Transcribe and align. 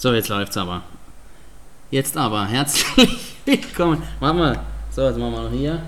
So, 0.00 0.12
jetzt 0.14 0.30
läuft's 0.30 0.56
aber. 0.56 0.82
Jetzt 1.90 2.16
aber, 2.16 2.46
herzlich 2.46 3.34
willkommen. 3.44 4.02
Machen 4.18 4.38
wir. 4.38 4.64
So, 4.90 5.02
jetzt 5.02 5.18
machen 5.18 5.34
wir 5.34 5.42
noch 5.42 5.50
hier. 5.50 5.82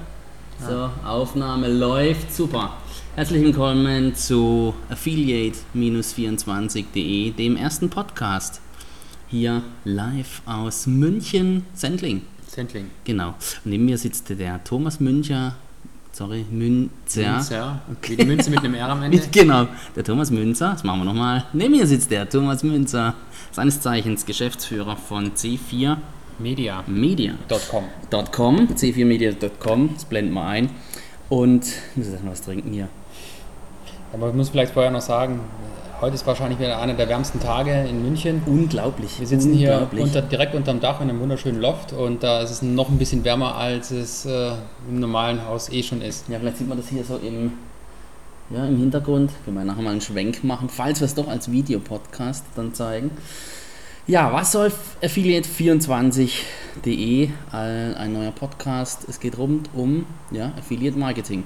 So, 0.61 0.91
Aufnahme 1.03 1.69
läuft. 1.69 2.31
Super. 2.31 2.77
Herzlich 3.17 3.43
willkommen 3.43 4.15
zu 4.15 4.75
affiliate-24.de, 4.91 7.31
dem 7.31 7.57
ersten 7.57 7.89
Podcast. 7.89 8.61
Hier 9.29 9.63
live 9.85 10.43
aus 10.45 10.87
München, 10.87 11.65
Sendling. 11.73 12.21
Sendling. 12.47 12.91
Genau. 13.05 13.29
Und 13.65 13.71
neben 13.71 13.87
mir 13.87 13.97
sitzt 13.97 14.29
der 14.29 14.63
Thomas 14.63 15.01
Müncher. 15.01 15.55
Sorry, 16.13 16.45
Münzer. 16.51 17.33
Münzer. 17.33 17.81
Wie 18.03 18.17
die 18.17 18.25
Münze 18.27 18.51
mit 18.51 18.61
einem 18.61 18.75
R 18.75 18.89
am 18.91 19.03
Ende. 19.03 19.19
Genau, 19.33 19.67
der 19.97 20.05
Thomas 20.05 20.31
Münzer, 20.31 20.73
das 20.73 20.85
machen 20.85 21.01
wir 21.01 21.05
nochmal. 21.07 21.45
Neben 21.55 21.73
mir 21.73 21.87
sitzt 21.87 22.11
der 22.11 22.29
Thomas 22.29 22.63
Münzer, 22.63 23.15
seines 23.51 23.81
Zeichens 23.81 24.27
Geschäftsführer 24.27 24.97
von 24.97 25.33
C4 25.33 25.97
Media. 26.39 26.85
Media. 26.87 27.35
.com. 27.71 27.85
.com, 28.31 28.57
c4media.com, 28.69 29.95
das 29.95 30.05
blenden 30.05 30.35
wir 30.35 30.45
ein. 30.45 30.71
Und 31.31 31.65
ich 31.67 31.97
muss 31.97 32.09
jetzt 32.09 32.25
noch 32.25 32.33
was 32.33 32.43
trinken 32.43 32.73
hier. 32.73 32.89
Aber 34.13 34.29
ich 34.29 34.35
muss 34.35 34.51
vielleicht 34.51 34.75
vorher 34.75 34.91
noch 34.91 35.01
sagen, 35.01 35.41
heute 36.03 36.17
ist 36.17 36.27
wahrscheinlich 36.27 36.59
wieder 36.59 36.81
einer 36.81 36.95
der 36.95 37.09
wärmsten 37.09 37.39
Tage 37.39 37.87
in 37.89 38.03
München. 38.03 38.43
Unglaublich. 38.45 39.21
Wir 39.21 39.27
sitzen 39.29 39.55
hier 39.55 39.75
unglaublich. 39.75 40.03
unter, 40.03 40.21
direkt 40.21 40.57
unterm 40.57 40.81
Dach 40.81 41.01
in 41.01 41.09
einem 41.09 41.21
wunderschönen 41.21 41.61
Loft 41.61 41.93
und 41.93 42.25
da 42.25 42.43
ist 42.43 42.51
es 42.51 42.61
noch 42.61 42.89
ein 42.89 42.99
bisschen 42.99 43.23
wärmer, 43.25 43.55
als 43.55 43.93
es 43.93 44.27
äh, 44.27 44.51
im 44.89 44.99
normalen 44.99 45.47
Haus 45.47 45.69
eh 45.71 45.85
schon 45.85 46.03
ist. 46.03 46.29
Ja, 46.29 46.41
vielleicht 46.41 46.59
sieht 46.59 46.69
man 46.69 46.77
das 46.77 46.89
hier 46.89 47.05
so 47.05 47.19
im, 47.19 47.53
ja, 48.51 48.67
im 48.67 48.79
Hintergrund. 48.79 49.31
Können 49.45 49.57
wir 49.57 49.65
nachher 49.65 49.83
mal 49.83 49.91
einen 49.91 50.01
Schwenk 50.01 50.43
machen, 50.43 50.69
falls 50.69 50.99
wir 51.01 51.05
es 51.05 51.15
doch 51.15 51.29
als 51.29 51.53
Videopodcast 51.53 52.47
dann 52.57 52.75
zeigen. 52.75 53.13
Ja, 54.09 54.33
was 54.33 54.51
soll 54.51 54.73
Affiliate24.de? 55.03 57.29
Ein 57.53 57.95
ein 57.95 58.13
neuer 58.13 58.33
Podcast. 58.33 59.07
Es 59.09 59.21
geht 59.21 59.39
rund 59.39 59.71
um 59.73 60.07
ja, 60.33 60.51
Affiliate 60.59 60.99
Marketing. 60.99 61.45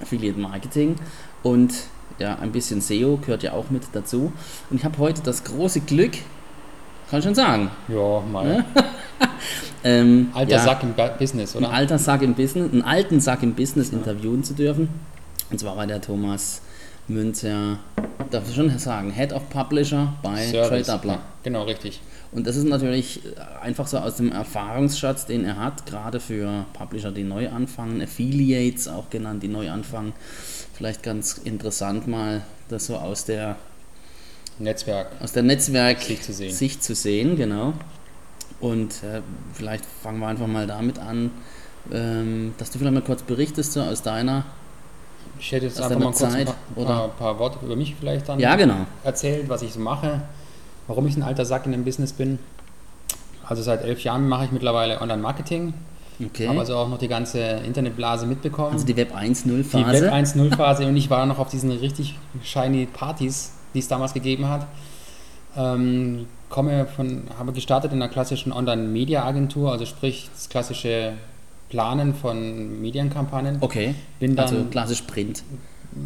Affiliate 0.00 0.38
Marketing 0.38 0.94
und 1.42 1.72
ja, 2.18 2.36
ein 2.36 2.52
bisschen 2.52 2.80
SEO 2.80 3.18
gehört 3.18 3.42
ja 3.42 3.52
auch 3.52 3.70
mit 3.70 3.82
dazu. 3.92 4.32
Und 4.70 4.76
ich 4.78 4.84
habe 4.84 4.98
heute 4.98 5.22
das 5.22 5.44
große 5.44 5.80
Glück, 5.80 6.12
kann 7.10 7.20
ich 7.20 7.24
schon 7.24 7.34
sagen, 7.34 7.70
Ja, 7.88 8.20
mal. 8.20 8.64
ähm, 9.84 10.30
Alter 10.34 10.52
ja, 10.52 10.58
Sack 10.58 10.82
im 10.82 10.94
Business, 11.18 11.54
oder? 11.54 11.70
alter 11.70 11.98
Sack 11.98 12.22
im 12.22 12.34
Business, 12.34 12.72
einen 12.72 12.82
alten 12.82 13.20
Sack 13.20 13.42
im 13.42 13.54
Business 13.54 13.90
interviewen 13.90 14.42
zu 14.42 14.54
dürfen. 14.54 14.88
Und 15.50 15.60
zwar 15.60 15.76
war 15.76 15.86
der 15.86 16.00
Thomas 16.00 16.62
Münzer, 17.08 17.78
darf 18.30 18.48
ich 18.48 18.54
schon 18.54 18.76
sagen, 18.78 19.12
Head 19.12 19.32
of 19.32 19.48
Publisher 19.50 20.14
bei. 20.22 20.44
Ja, 21.16 21.22
genau, 21.42 21.62
richtig. 21.64 22.00
Und 22.32 22.46
das 22.46 22.56
ist 22.56 22.64
natürlich 22.64 23.20
einfach 23.62 23.86
so 23.86 23.98
aus 23.98 24.16
dem 24.16 24.32
Erfahrungsschatz, 24.32 25.26
den 25.26 25.44
er 25.44 25.56
hat, 25.56 25.86
gerade 25.86 26.20
für 26.20 26.66
Publisher, 26.72 27.12
die 27.12 27.22
neu 27.22 27.48
anfangen, 27.48 28.02
Affiliates 28.02 28.88
auch 28.88 29.08
genannt, 29.10 29.42
die 29.42 29.48
neu 29.48 29.70
anfangen. 29.70 30.12
Vielleicht 30.74 31.02
ganz 31.02 31.38
interessant 31.38 32.06
mal 32.06 32.42
das 32.68 32.86
so 32.86 32.96
aus 32.96 33.24
der, 33.24 33.56
Netzwerk. 34.58 35.12
aus 35.20 35.32
der 35.32 35.44
Netzwerk 35.44 36.02
Sicht 36.02 36.24
zu 36.24 36.32
sehen. 36.32 36.52
Sicht 36.52 36.84
zu 36.84 36.94
sehen, 36.94 37.36
genau. 37.36 37.74
Und 38.60 39.02
äh, 39.02 39.22
vielleicht 39.52 39.84
fangen 40.02 40.18
wir 40.18 40.26
einfach 40.28 40.46
mal 40.46 40.66
damit 40.66 40.98
an, 40.98 41.30
ähm, 41.92 42.54
dass 42.58 42.70
du 42.70 42.78
vielleicht 42.78 42.94
mal 42.94 43.02
kurz 43.02 43.22
berichtest 43.22 43.72
so 43.72 43.82
aus 43.82 44.02
deiner. 44.02 44.44
Ich 45.38 45.52
hätte 45.52 45.66
jetzt 45.66 45.80
einfach 45.80 45.98
mal 45.98 46.04
kurz 46.06 46.18
Zeit, 46.18 46.32
ein 46.40 46.44
paar, 46.46 46.54
oder? 46.76 46.86
paar, 46.94 47.08
paar 47.08 47.38
Worte 47.38 47.58
über 47.64 47.76
mich 47.76 47.94
vielleicht 47.98 48.28
dann 48.28 48.38
Ja, 48.40 48.56
genau. 48.56 48.74
erzählt, 49.04 49.48
was 49.48 49.62
ich 49.62 49.72
so 49.72 49.80
mache, 49.80 50.20
warum 50.86 51.06
ich 51.06 51.16
ein 51.16 51.22
alter 51.22 51.44
Sack 51.44 51.66
in 51.66 51.72
dem 51.72 51.84
Business 51.84 52.12
bin. 52.12 52.38
Also 53.46 53.62
seit 53.62 53.84
elf 53.84 54.02
Jahren 54.02 54.28
mache 54.28 54.46
ich 54.46 54.52
mittlerweile 54.52 55.00
Online-Marketing, 55.00 55.74
Okay. 56.24 56.48
habe 56.48 56.60
also 56.60 56.76
auch 56.78 56.88
noch 56.88 56.98
die 56.98 57.08
ganze 57.08 57.38
Internetblase 57.40 58.26
mitbekommen. 58.26 58.72
also 58.72 58.86
die 58.86 58.96
Web 58.96 59.14
1.0 59.14 59.56
die 59.58 59.62
Phase. 59.64 60.02
Web 60.06 60.12
1.0 60.14 60.56
Phase 60.56 60.86
und 60.86 60.96
ich 60.96 61.10
war 61.10 61.26
noch 61.26 61.38
auf 61.38 61.48
diesen 61.50 61.70
richtig 61.70 62.18
shiny 62.42 62.86
Partys, 62.86 63.52
die 63.74 63.80
es 63.80 63.88
damals 63.88 64.14
gegeben 64.14 64.48
hat. 64.48 64.66
Ähm, 65.58 66.26
komme 66.48 66.86
von, 66.86 67.24
habe 67.38 67.52
gestartet 67.52 67.92
in 67.92 68.00
einer 68.00 68.10
klassischen 68.10 68.50
Online-Media-Agentur, 68.52 69.70
also 69.72 69.84
sprich 69.84 70.30
das 70.34 70.48
klassische 70.48 71.12
Planen 71.68 72.14
von 72.14 72.80
Medienkampagnen. 72.80 73.58
Okay. 73.60 73.94
Bin 74.20 74.36
dann 74.36 74.46
Also 74.46 74.64
klassisch 74.70 75.02
Print. 75.02 75.42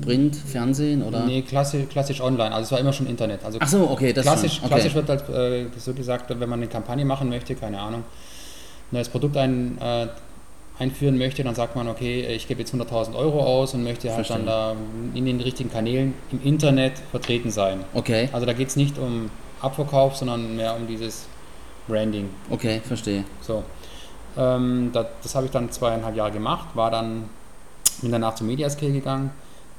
Print, 0.02 0.36
Fernsehen 0.36 1.02
oder? 1.02 1.24
nee, 1.26 1.42
klassisch, 1.42 1.88
klassisch 1.88 2.20
online, 2.20 2.52
also 2.54 2.62
es 2.66 2.70
war 2.72 2.78
immer 2.78 2.92
schon 2.92 3.08
Internet. 3.08 3.44
Also 3.44 3.58
Ach 3.60 3.66
so, 3.66 3.90
okay, 3.90 4.12
das 4.12 4.22
klassisch, 4.24 4.54
schon. 4.54 4.64
Okay. 4.66 4.74
klassisch 4.74 4.94
wird 4.94 5.08
halt 5.08 5.28
äh, 5.28 5.66
so 5.78 5.92
gesagt, 5.94 6.30
wenn 6.30 6.38
man 6.48 6.60
eine 6.60 6.68
Kampagne 6.68 7.04
machen 7.04 7.28
möchte, 7.28 7.56
keine 7.56 7.80
Ahnung, 7.80 8.00
ein 8.02 8.92
neues 8.92 9.08
Produkt 9.08 9.36
ein, 9.36 9.78
äh, 9.80 10.06
einführen 10.78 11.18
möchte, 11.18 11.42
dann 11.42 11.54
sagt 11.56 11.74
man, 11.76 11.88
okay, 11.88 12.24
ich 12.34 12.46
gebe 12.46 12.60
jetzt 12.60 12.72
100.000 12.72 13.14
Euro 13.16 13.40
aus 13.44 13.74
und 13.74 13.82
möchte 13.82 14.08
halt 14.14 14.26
Verstehe. 14.26 14.46
dann 14.46 14.46
da 14.46 14.76
in 15.14 15.26
den 15.26 15.40
richtigen 15.40 15.70
Kanälen 15.72 16.14
im 16.30 16.40
Internet 16.44 16.92
vertreten 17.10 17.50
sein. 17.50 17.80
Okay, 17.92 18.28
Also 18.32 18.46
da 18.46 18.52
geht 18.52 18.68
es 18.68 18.76
nicht 18.76 18.96
um 18.96 19.28
Abverkauf, 19.60 20.16
sondern 20.16 20.54
mehr 20.56 20.74
um 20.76 20.86
dieses 20.86 21.26
Branding. 21.88 22.30
okay, 22.48 22.80
verstehe. 22.86 23.24
So. 23.42 23.62
Ähm, 24.36 24.90
das 24.92 25.06
das 25.22 25.34
habe 25.34 25.46
ich 25.46 25.52
dann 25.52 25.70
zweieinhalb 25.70 26.16
Jahre 26.16 26.32
gemacht, 26.32 26.68
war 26.74 26.90
dann, 26.90 27.24
bin 28.02 28.12
danach 28.12 28.34
zu 28.34 28.44
Mediascale 28.44 28.92
gegangen. 28.92 29.30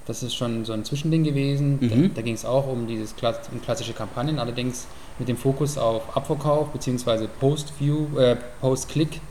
Das 0.07 0.23
ist 0.23 0.35
schon 0.35 0.65
so 0.65 0.73
ein 0.73 0.83
Zwischending 0.83 1.23
gewesen. 1.23 1.77
Mhm. 1.79 1.89
Da, 1.89 2.15
da 2.15 2.21
ging 2.21 2.33
es 2.33 2.43
auch 2.43 2.67
um 2.67 2.87
dieses 2.87 3.13
um 3.51 3.61
klassische 3.61 3.93
Kampagnen, 3.93 4.39
allerdings 4.39 4.87
mit 5.19 5.27
dem 5.27 5.37
Fokus 5.37 5.77
auf 5.77 6.15
Abverkauf 6.17 6.69
bzw. 6.69 7.27
Post-View, 7.39 8.17
äh, 8.17 8.35
Post-Click 8.61 9.21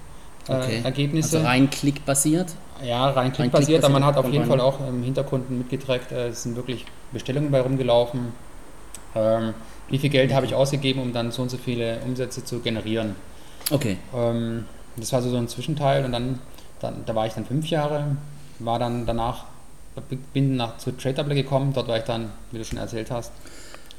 äh. 0.48 0.82
Also 0.84 1.38
rein 1.38 1.70
klickbasiert. 1.70 2.54
ja, 2.82 3.10
rein 3.10 3.32
klickbasiert, 3.32 3.84
aber 3.84 3.92
man 3.92 4.04
hat 4.04 4.16
auf 4.16 4.28
jeden 4.28 4.46
Fall 4.46 4.60
auch 4.60 4.80
im 4.80 5.02
Hintergrund 5.02 5.50
mitgetrackt, 5.50 6.12
äh, 6.12 6.28
es 6.28 6.42
sind 6.44 6.56
wirklich 6.56 6.86
Bestellungen 7.12 7.50
bei 7.50 7.60
rumgelaufen. 7.60 8.32
Ähm, 9.14 9.54
wie 9.88 9.98
viel 9.98 10.10
Geld 10.10 10.32
habe 10.32 10.46
ich 10.46 10.54
ausgegeben, 10.54 11.00
um 11.00 11.12
dann 11.12 11.30
so 11.32 11.42
und 11.42 11.50
so 11.50 11.56
viele 11.56 11.98
Umsätze 12.06 12.44
zu 12.44 12.60
generieren? 12.60 13.16
Okay. 13.70 13.98
Ähm, 14.14 14.64
das 15.00 15.12
war 15.12 15.22
so 15.22 15.36
ein 15.36 15.48
Zwischenteil 15.48 16.04
und 16.04 16.12
dann, 16.12 16.38
dann, 16.80 17.04
da 17.06 17.14
war 17.14 17.26
ich 17.26 17.34
dann 17.34 17.46
fünf 17.46 17.68
Jahre, 17.68 18.16
war 18.58 18.78
dann 18.78 19.06
danach, 19.06 19.44
bin 20.32 20.56
nach 20.56 20.78
zu 20.78 20.92
TradeDouble 20.92 21.34
gekommen, 21.34 21.72
dort 21.72 21.88
war 21.88 21.98
ich 21.98 22.04
dann, 22.04 22.30
wie 22.52 22.58
du 22.58 22.64
schon 22.64 22.78
erzählt 22.78 23.10
hast, 23.10 23.32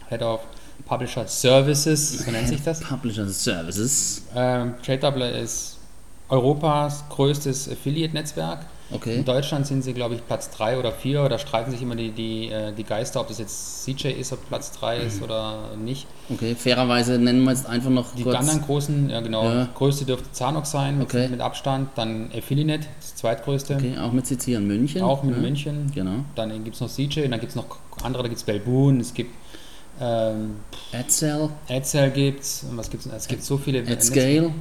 Head 0.09 0.21
of 0.21 0.41
Publisher 0.85 1.27
Services, 1.27 2.19
so 2.25 2.31
nennt 2.31 2.47
sich 2.47 2.63
das. 2.63 2.79
Publisher 2.81 3.27
Services. 3.27 4.23
Ähm, 4.35 4.73
TradeDouble 4.83 5.29
ist 5.29 5.77
Europas 6.29 7.03
größtes 7.09 7.69
Affiliate-Netzwerk. 7.69 8.65
Okay. 8.93 9.15
In 9.17 9.25
Deutschland 9.25 9.65
sind 9.67 9.83
sie, 9.83 9.93
glaube 9.93 10.15
ich, 10.15 10.25
Platz 10.27 10.49
3 10.51 10.77
oder 10.77 10.91
4 10.91 11.23
oder 11.23 11.37
streiten 11.39 11.71
sich 11.71 11.81
immer 11.81 11.95
die, 11.95 12.11
die, 12.11 12.49
äh, 12.49 12.73
die 12.73 12.83
Geister, 12.83 13.21
ob 13.21 13.27
das 13.29 13.39
jetzt 13.39 13.83
CJ 13.83 14.09
ist, 14.09 14.33
ob 14.33 14.45
Platz 14.49 14.71
3 14.73 14.99
Mhm. 14.99 15.07
ist 15.07 15.21
oder 15.21 15.75
nicht. 15.77 16.07
Okay. 16.29 16.55
Fairerweise 16.55 17.17
nennen 17.17 17.43
wir 17.43 17.51
jetzt 17.51 17.65
einfach 17.67 17.89
noch 17.89 18.13
Die 18.15 18.23
kurz. 18.23 18.35
anderen 18.35 18.61
großen, 18.61 19.09
ja 19.09 19.21
genau, 19.21 19.43
Ja. 19.45 19.67
größte 19.75 20.05
dürfte 20.05 20.31
Zanox 20.31 20.71
sein 20.71 20.97
mit, 20.97 21.07
Okay. 21.07 21.27
mit 21.29 21.39
Abstand, 21.41 21.89
dann 21.95 22.29
Affiliate, 22.37 22.87
das 22.99 23.15
zweitgrößte, 23.15 23.75
Okay, 23.75 23.97
auch 23.97 24.11
mit 24.11 24.27
hier 24.27 24.57
in 24.57 24.67
München. 24.67 25.01
auch 25.03 25.23
mit 25.23 25.35
ja. 25.35 25.41
München. 25.41 25.91
Genau. 25.95 26.25
Dann 26.35 26.63
gibt 26.63 26.75
es 26.75 26.81
noch 26.81 26.89
CJ, 26.89 27.27
dann 27.29 27.39
gibt 27.39 27.51
es 27.51 27.55
noch 27.55 27.65
andere, 28.03 28.23
da 28.23 28.29
gibt 28.29 28.39
es 28.39 28.43
Belboon, 28.45 28.99
es 28.99 29.13
gibt 29.13 29.33
ähm, 29.99 30.55
AdSell, 30.93 31.49
AdSell 31.69 32.09
gibt's, 32.11 32.65
und 32.69 32.75
was 32.77 32.89
gibt's 32.89 33.05
denn? 33.05 33.15
Es 33.15 33.27
gibt 33.27 33.43
so 33.43 33.57
viele 33.57 33.79
AdScale. 33.87 34.51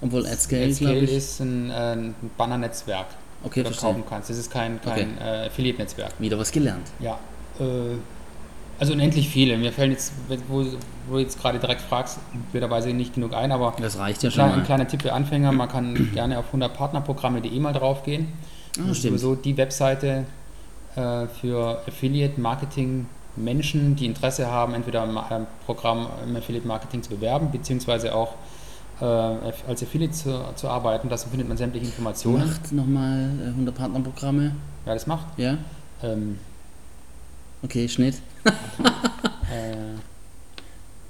Obwohl 0.00 0.26
AdScale, 0.26 0.66
AdScale 0.66 0.98
ist 1.00 1.40
ein, 1.40 1.70
äh, 1.70 1.74
ein 1.92 2.14
Banner-Netzwerk, 2.36 3.06
Okay, 3.44 3.62
das 3.62 3.72
du 3.72 3.74
verstehe. 3.78 3.90
kaufen 3.90 4.04
kannst. 4.08 4.30
Das 4.30 4.38
ist 4.38 4.50
kein, 4.50 4.80
kein 4.82 5.18
äh, 5.18 5.46
Affiliate-Netzwerk. 5.46 6.12
Wieder 6.18 6.38
was 6.38 6.52
gelernt. 6.52 6.86
Ja. 7.00 7.18
Äh, 7.58 7.96
also 8.78 8.92
unendlich 8.92 9.28
viele. 9.28 9.56
Mir 9.56 9.72
fällen 9.72 9.92
jetzt, 9.92 10.12
wo, 10.48 10.64
wo 11.08 11.14
du 11.14 11.18
jetzt 11.20 11.40
gerade 11.40 11.58
direkt 11.58 11.80
fragst, 11.80 12.18
blöderweise 12.52 12.90
nicht 12.90 13.14
genug 13.14 13.32
ein, 13.34 13.50
aber 13.52 13.74
Das 13.80 13.98
reicht 13.98 14.22
ja 14.22 14.30
schon 14.30 14.50
ein 14.50 14.64
kleiner 14.64 14.86
Tipp 14.86 15.02
für 15.02 15.12
Anfänger, 15.14 15.52
man 15.52 15.68
kann 15.68 16.10
gerne 16.12 16.38
auf 16.38 16.52
100partnerprogramme.de 16.52 17.58
mal 17.58 17.72
draufgehen. 17.72 18.28
Ah, 18.78 18.82
das 18.88 18.98
stimmt. 18.98 19.18
sowieso 19.18 19.34
die 19.34 19.56
Webseite 19.56 20.26
äh, 20.94 21.26
für 21.40 21.80
Affiliate-Marketing 21.88 23.06
Menschen, 23.36 23.96
die 23.96 24.06
Interesse 24.06 24.50
haben, 24.50 24.74
entweder 24.74 25.02
am 25.02 25.46
Programm 25.64 26.08
im 26.26 26.36
Affiliate-Marketing 26.36 27.02
zu 27.02 27.10
bewerben, 27.10 27.50
beziehungsweise 27.50 28.14
auch 28.14 28.34
äh, 29.00 29.04
als 29.04 29.82
Affiliate 29.82 30.12
zu, 30.12 30.44
zu 30.56 30.68
arbeiten. 30.68 31.08
Da 31.08 31.16
findet 31.16 31.48
man 31.48 31.56
sämtliche 31.56 31.86
Informationen. 31.86 32.46
Macht 32.48 32.72
nochmal 32.72 33.30
äh, 33.42 33.48
100 33.48 33.74
Partnerprogramme. 33.74 34.52
Wer 34.84 34.94
das 34.94 35.06
macht. 35.06 35.26
Ja. 35.38 35.58
Ähm, 36.02 36.38
Okay, 37.62 37.88
Schnitt. 37.88 38.16
äh, 38.44 39.94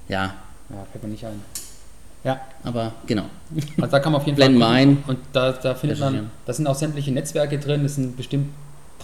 Ja, 0.09 0.35
ja, 0.71 0.87
fällt 0.91 1.05
mir 1.05 1.11
nicht 1.11 1.25
ein. 1.27 1.43
Ja, 2.25 2.41
aber 2.65 2.93
genau. 3.07 3.25
also 3.81 3.91
da 3.91 4.01
kann 4.01 4.13
man 4.13 4.21
auf 4.21 4.27
jeden 4.27 4.39
Fall. 4.39 4.63
ein. 4.63 5.05
Und 5.07 5.19
da, 5.33 5.53
da 5.53 5.75
findet 5.75 6.01
man, 6.01 6.31
da 6.45 6.53
sind 6.53 6.67
auch 6.67 6.75
sämtliche 6.75 7.13
Netzwerke 7.13 7.59
drin, 7.59 7.83
das 7.83 7.97
sind 7.97 8.17
bestimmt 8.17 8.49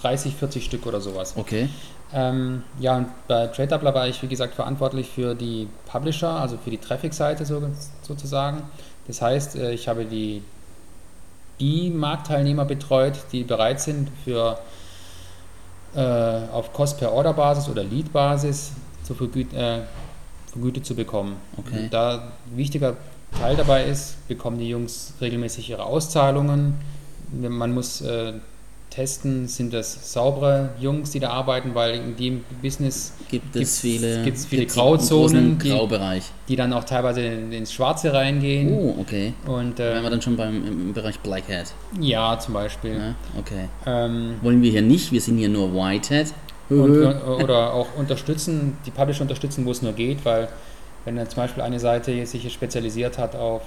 30, 0.03 0.35
40 0.35 0.65
Stück 0.65 0.85
oder 0.85 1.01
sowas. 1.01 1.33
Okay. 1.37 1.69
Ähm, 2.13 2.63
ja, 2.79 2.97
und 2.97 3.07
bei 3.27 3.47
TradeDoubler 3.47 3.93
war 3.95 4.07
ich, 4.07 4.21
wie 4.21 4.27
gesagt, 4.27 4.53
verantwortlich 4.53 5.09
für 5.09 5.33
die 5.33 5.67
Publisher, 5.87 6.29
also 6.29 6.57
für 6.57 6.69
die 6.69 6.77
Traffic-Seite 6.77 7.45
so, 7.45 7.61
sozusagen. 8.03 8.63
Das 9.07 9.21
heißt, 9.21 9.55
äh, 9.55 9.71
ich 9.71 9.87
habe 9.87 10.05
die, 10.05 10.43
die 11.59 11.89
Marktteilnehmer 11.89 12.65
betreut, 12.65 13.17
die 13.31 13.43
bereit 13.43 13.79
sind, 13.81 14.09
für, 14.23 14.59
äh, 15.95 15.99
auf 15.99 16.71
Cost-per-Order-Basis 16.73 17.69
oder 17.69 17.83
Lead-Basis 17.83 18.73
zu 19.03 19.15
vergüten, 19.15 19.57
äh, 19.57 19.81
vergütet 20.51 20.85
zu 20.85 20.95
bekommen. 20.95 21.37
Okay. 21.57 21.83
Und 21.83 21.93
da 21.93 22.31
ein 22.45 22.57
wichtiger 22.57 22.95
Teil 23.39 23.55
dabei 23.55 23.85
ist, 23.85 24.27
bekommen 24.27 24.59
die 24.59 24.69
Jungs 24.69 25.13
regelmäßig 25.19 25.71
ihre 25.71 25.83
Auszahlungen. 25.83 26.75
Man 27.31 27.73
muss 27.73 28.01
äh, 28.01 28.33
testen, 28.93 29.47
sind 29.47 29.73
das 29.73 30.13
saubere 30.13 30.69
Jungs, 30.79 31.11
die 31.11 31.19
da 31.19 31.29
arbeiten, 31.31 31.73
weil 31.73 31.95
in 31.95 32.15
dem 32.15 32.43
Business 32.61 33.13
Gibt 33.29 33.55
es 33.55 33.79
viele, 33.79 34.23
gibt's 34.23 34.45
viele 34.45 34.61
gibt's 34.61 34.75
Grauzonen, 34.75 35.57
die- 35.57 36.21
die 36.47 36.55
dann 36.55 36.71
auch 36.73 36.83
teilweise 36.83 37.21
in- 37.21 37.51
ins 37.51 37.73
Schwarze 37.73 38.13
reingehen. 38.13 38.71
Oh, 38.71 38.95
okay. 39.01 39.33
Und 39.47 39.79
Da 39.79 39.83
wären 39.85 40.01
wir 40.03 40.07
äh, 40.07 40.11
dann 40.11 40.21
schon 40.21 40.37
beim, 40.37 40.65
im 40.67 40.93
Bereich 40.93 41.19
Black 41.19 41.43
Hat. 41.49 41.73
ja, 41.99 42.37
zum 42.39 42.53
Beispiel. 42.53 42.93
Ja, 42.93 43.15
okay. 43.39 43.67
Ähm, 43.85 44.35
Wollen 44.41 44.61
wir 44.61 44.69
hier 44.71 44.81
nicht, 44.83 45.11
wir 45.11 45.21
sind 45.21 45.37
hier 45.37 45.49
nur 45.49 45.73
White 45.73 46.15
Hat. 46.19 46.27
und, 46.69 47.03
oder 47.43 47.73
auch 47.73 47.87
unterstützen, 47.97 48.77
die 48.85 48.91
Publisher 48.91 49.21
unterstützen, 49.21 49.65
wo 49.65 49.71
es 49.71 49.81
nur 49.81 49.93
geht, 49.93 50.23
weil 50.23 50.47
wenn 51.05 51.15
dann 51.17 51.29
zum 51.29 51.37
Beispiel 51.43 51.61
eine 51.63 51.79
Seite 51.79 52.25
sich 52.25 52.41
hier 52.41 52.49
spezialisiert 52.51 53.17
hat 53.17 53.35
auf 53.35 53.63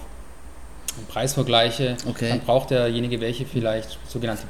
Preisvergleiche, 1.09 1.97
Okay. 2.09 2.29
dann 2.31 2.41
braucht 2.41 2.71
derjenige 2.71 3.21
welche 3.21 3.45
vielleicht 3.45 3.99
sogenannte 4.09 4.45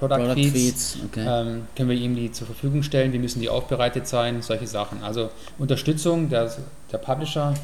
Product, 0.00 0.16
Product 0.16 0.34
Feeds. 0.34 0.52
Feeds, 0.52 0.98
okay. 1.06 1.24
Ähm, 1.28 1.66
können 1.76 1.88
wir 1.90 1.96
ihm 1.96 2.16
die 2.16 2.32
zur 2.32 2.46
Verfügung 2.46 2.82
stellen, 2.82 3.12
wie 3.12 3.18
müssen 3.18 3.40
die 3.40 3.48
aufbereitet 3.48 4.08
sein, 4.08 4.42
solche 4.42 4.66
Sachen. 4.66 5.02
Also 5.04 5.30
Unterstützung 5.58 6.28
der, 6.28 6.50
der 6.90 6.98
Publisher, 6.98 7.54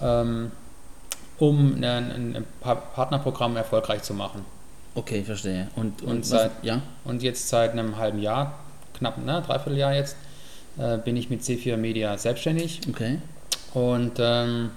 ähm, 0.00 0.50
um 1.38 1.74
ein, 1.74 1.84
ein, 1.84 2.36
ein 2.36 2.44
Pa- 2.60 2.74
Partnerprogramm 2.76 3.56
erfolgreich 3.56 4.02
zu 4.02 4.14
machen. 4.14 4.44
Okay, 4.94 5.22
verstehe. 5.24 5.68
Und, 5.76 6.02
und, 6.02 6.08
Und 6.10 6.18
was, 6.20 6.28
seit- 6.28 6.50
ja? 6.62 6.80
Und 7.04 7.22
jetzt 7.22 7.48
seit 7.48 7.72
einem 7.72 7.96
halben 7.98 8.20
Jahr, 8.20 8.54
knapp 8.98 9.18
ne, 9.18 9.42
dreiviertel 9.46 9.78
Jahr 9.78 9.94
jetzt, 9.94 10.16
äh, 10.78 10.98
bin 10.98 11.16
ich 11.16 11.30
mit 11.30 11.42
C4 11.42 11.76
Media 11.76 12.16
selbstständig 12.16 12.80
Okay. 12.88 13.18
und 13.74 14.12
ähm, 14.18 14.70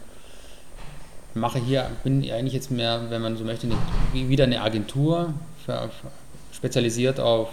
mache 1.33 1.59
hier, 1.59 1.85
bin 2.03 2.21
eigentlich 2.31 2.53
jetzt 2.53 2.71
mehr, 2.71 3.09
wenn 3.09 3.21
man 3.21 3.37
so 3.37 3.43
möchte, 3.43 3.67
eine, 3.67 3.75
wie- 4.13 4.29
wieder 4.29 4.45
eine 4.45 4.61
Agentur, 4.61 5.33
für, 5.65 5.89
spezialisiert 6.65 7.19
auf 7.19 7.49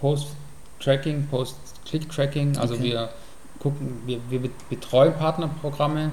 Post-Tracking, 0.00 1.26
Post-Click-Tracking. 1.30 2.56
Also 2.56 2.74
Okay. 2.74 2.84
wir 2.84 3.08
gucken, 3.58 4.02
wir, 4.06 4.18
wir 4.30 4.48
betreuen 4.70 5.12
Partnerprogramme, 5.14 6.10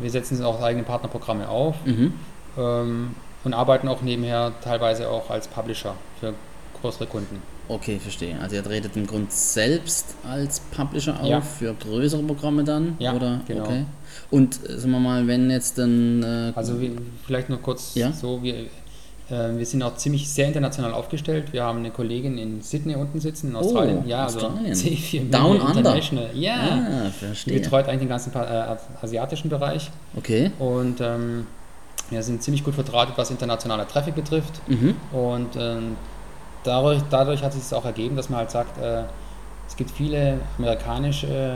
wir 0.00 0.10
setzen 0.10 0.42
auch 0.42 0.60
eigene 0.60 0.82
Partnerprogramme 0.84 1.48
auf 1.48 1.76
Mhm. 1.84 2.12
ähm, 2.58 3.14
und 3.44 3.54
arbeiten 3.54 3.86
auch 3.88 4.02
nebenher 4.02 4.52
teilweise 4.62 5.08
auch 5.08 5.30
als 5.30 5.46
Publisher 5.46 5.94
für 6.18 6.34
größere 6.80 7.06
Kunden. 7.06 7.40
Okay, 7.68 8.00
verstehe. 8.00 8.36
Also 8.40 8.56
ihr 8.56 8.64
tretet 8.64 8.96
im 8.96 9.06
Grund 9.06 9.30
selbst 9.30 10.16
als 10.28 10.58
Publisher 10.58 11.20
auf 11.20 11.28
Ja. 11.28 11.40
für 11.40 11.72
größere 11.74 12.22
Programme 12.24 12.64
dann? 12.64 12.96
Ja, 12.98 13.12
oder? 13.14 13.40
genau. 13.46 13.62
Okay. 13.64 13.84
Und 14.30 14.58
äh, 14.68 14.78
sagen 14.78 14.90
wir 14.90 14.98
mal, 14.98 15.26
wenn 15.28 15.48
jetzt 15.50 15.78
dann... 15.78 16.22
Äh, 16.24 16.52
Also 16.56 16.80
wir, 16.80 16.90
vielleicht 17.24 17.48
noch 17.48 17.62
kurz 17.62 17.94
Ja. 17.94 18.10
so, 18.12 18.42
wir, 18.42 18.66
wir 19.30 19.66
sind 19.66 19.82
auch 19.82 19.96
ziemlich 19.96 20.28
sehr 20.28 20.46
international 20.48 20.92
aufgestellt. 20.92 21.52
Wir 21.52 21.64
haben 21.64 21.78
eine 21.78 21.90
Kollegin 21.90 22.36
in 22.38 22.62
Sydney 22.62 22.96
unten 22.96 23.20
sitzen, 23.20 23.50
in 23.50 23.56
Australien. 23.56 24.06
ja, 24.06 24.24
also 24.24 24.40
Australien. 24.40 24.74
C4 24.74 25.30
Down 25.30 25.52
Media 25.52 25.66
under. 25.66 25.78
International. 25.78 26.30
Ja, 26.34 26.54
ah, 26.54 27.04
die 27.06 27.10
verstehe. 27.26 27.60
betreut 27.60 27.86
eigentlich 27.86 28.00
den 28.00 28.08
ganzen 28.08 28.34
äh, 28.34 28.76
asiatischen 29.02 29.48
Bereich 29.48 29.90
Okay. 30.16 30.50
und 30.58 31.00
ähm, 31.00 31.46
wir 32.10 32.22
sind 32.22 32.42
ziemlich 32.42 32.64
gut 32.64 32.74
verdrahtet, 32.74 33.16
was 33.16 33.30
internationaler 33.30 33.86
Traffic 33.86 34.16
betrifft. 34.16 34.60
Mhm. 34.66 34.96
Und 35.12 35.56
ähm, 35.56 35.96
dadurch, 36.64 37.00
dadurch 37.08 37.42
hat 37.42 37.52
sich 37.52 37.62
es 37.62 37.72
auch 37.72 37.84
ergeben, 37.84 38.16
dass 38.16 38.28
man 38.28 38.40
halt 38.40 38.50
sagt, 38.50 38.78
äh, 38.82 39.04
es 39.68 39.76
gibt 39.76 39.90
viele 39.92 40.40
amerikanische, 40.58 41.28
äh, 41.28 41.54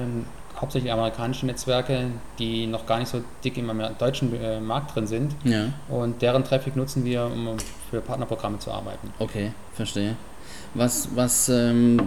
hauptsächlich 0.61 0.93
amerikanische 0.93 1.47
Netzwerke, 1.47 2.07
die 2.39 2.67
noch 2.67 2.87
gar 2.87 2.99
nicht 2.99 3.09
so 3.09 3.21
dick 3.45 3.59
im 3.59 3.71
deutschen 3.99 4.35
äh, 4.41 4.61
Markt 4.61 4.95
drin 4.95 5.07
sind. 5.07 5.35
Ja, 5.45 5.67
Und 5.89 6.23
deren 6.23 6.45
Traffic 6.45 6.77
nutzen 6.77 7.05
wir, 7.05 7.25
um 7.27 7.57
für 7.91 8.01
Partnerprogramme 8.01 8.59
zu 8.59 8.71
arbeiten. 8.71 9.11
okay, 9.19 9.53
verstehe. 9.73 10.17
Was, 10.75 11.09
was 11.15 11.49
ähm, 11.49 11.99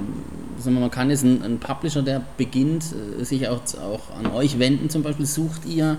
sagen 0.58 0.76
wir 0.76 0.82
mal, 0.82 0.90
kann 0.90 1.10
jetzt 1.10 1.24
ein, 1.24 1.42
ein 1.42 1.60
Publisher, 1.60 2.02
der 2.02 2.22
beginnt, 2.38 2.86
äh, 3.20 3.24
sich 3.24 3.48
auch, 3.48 3.62
auch 3.82 4.16
an 4.18 4.32
euch 4.34 4.60
wenden 4.60 4.90
zum 4.90 5.04
Beispiel, 5.04 5.26
sucht 5.26 5.66
ihr 5.66 5.98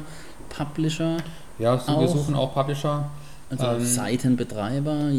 Publisher, 0.50 1.17
Ja, 1.59 1.79
so, 1.79 1.93
Auch? 1.93 2.00
wir 2.00 2.09
suchen 2.09 2.35
auch 2.35 2.53
Publisher. 2.55 3.11
also 3.50 3.67
Ähm, 3.67 3.85
Seitenbetreiber 3.85 5.11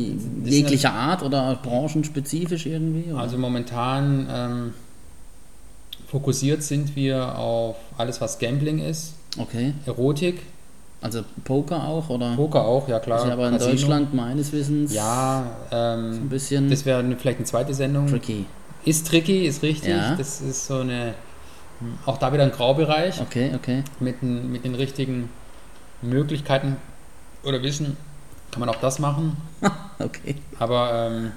jeglicher 0.44 0.94
Art 0.94 1.24
oder 1.24 1.56
branchenspezifisch 1.62 2.66
irgendwie? 2.68 3.12
Oder? 3.12 3.22
Also 3.22 3.38
momentan 3.38 4.28
ähm, 4.31 4.74
fokussiert 6.09 6.63
sind 6.63 6.95
wir 6.95 7.38
auf 7.38 7.75
alles, 7.97 8.19
was 8.21 8.39
Gambling 8.39 8.79
ist, 8.79 9.13
okay, 9.38 9.73
Erotik, 9.85 10.41
also 11.01 11.21
Poker 11.45 11.83
auch 11.88 12.09
oder? 12.09 12.35
Poker 12.35 12.61
auch, 12.65 12.88
ja 12.89 13.00
klar. 13.00 13.19
ist 13.19 13.27
ja 13.27 13.33
aber 13.33 13.47
in 13.47 13.53
Casino. 13.53 13.71
Deutschland 13.73 14.13
meines 14.13 14.51
Wissens 14.51 14.94
Ja, 14.94 15.45
so 15.69 15.75
ein 15.75 16.13
ähm, 16.15 16.29
bisschen 16.29 16.69
das 16.69 16.85
wäre 16.85 17.03
vielleicht 17.17 17.38
eine 17.39 17.45
zweite 17.45 17.73
Sendung. 17.73 18.07
tricky. 18.07 18.45
Ist 18.85 19.07
tricky, 19.07 19.45
ist 19.45 19.61
richtig. 19.63 19.89
Ja. 19.91 20.15
Das 20.15 20.41
ist 20.41 20.65
so 20.67 20.79
eine, 20.79 21.13
auch 22.06 22.17
da 22.17 22.33
wieder 22.33 22.44
ein 22.44 22.51
Graubereich 22.51 23.21
Okay, 23.21 23.51
okay. 23.56 23.83
mit, 24.00 24.21
den- 24.21 24.51
mit 24.51 24.63
den 24.65 24.75
richtigen 24.75 25.29
Möglichkeiten 26.01 26.77
oder 27.44 27.61
Wissen 27.61 27.95
kann 28.51 28.61
man 28.61 28.69
auch 28.69 28.79
das 28.81 29.00
machen. 29.00 29.38
Okay. 30.01 30.35
Aber 30.59 31.09
ähm, 31.11 31.31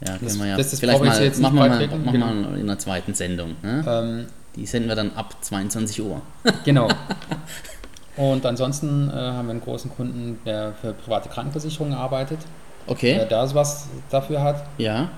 Ja, 0.00 0.08
können 0.16 0.24
Das- 0.24 0.38
wir 0.38 0.46
ja. 0.46 0.56
das- 0.56 0.70
das 0.70 0.80
Vielleicht 0.80 1.02
mal, 1.02 1.22
jetzt 1.24 1.40
machen 1.40 1.54
wir, 1.56 1.68
mal, 1.68 1.86
machen 1.88 2.12
genau. 2.12 2.26
mal 2.26 2.54
in 2.58 2.68
einer 2.68 2.78
zweiten 2.78 3.14
Sendung. 3.14 3.56
Ne? 3.62 3.84
ähm, 3.88 4.26
Die 4.56 4.64
senden 4.66 4.88
wir 4.88 4.96
dann 4.96 5.12
ab 5.16 5.34
22 5.40 6.00
Uhr. 6.02 6.20
genau. 6.64 6.88
Und 8.16 8.46
ansonsten 8.46 9.10
äh, 9.10 9.12
haben 9.12 9.46
wir 9.46 9.50
einen 9.52 9.60
großen 9.60 9.90
Kunden, 9.94 10.38
der 10.46 10.72
für 10.80 10.92
private 10.94 11.28
Krankenversicherungen 11.28 11.94
arbeitet, 11.94 12.38
der 12.86 12.92
Okay, 12.92 13.26
da 13.28 13.54
was 13.54 13.88
dafür 14.10 14.42
hat. 14.42 14.64
ja. 14.78 15.08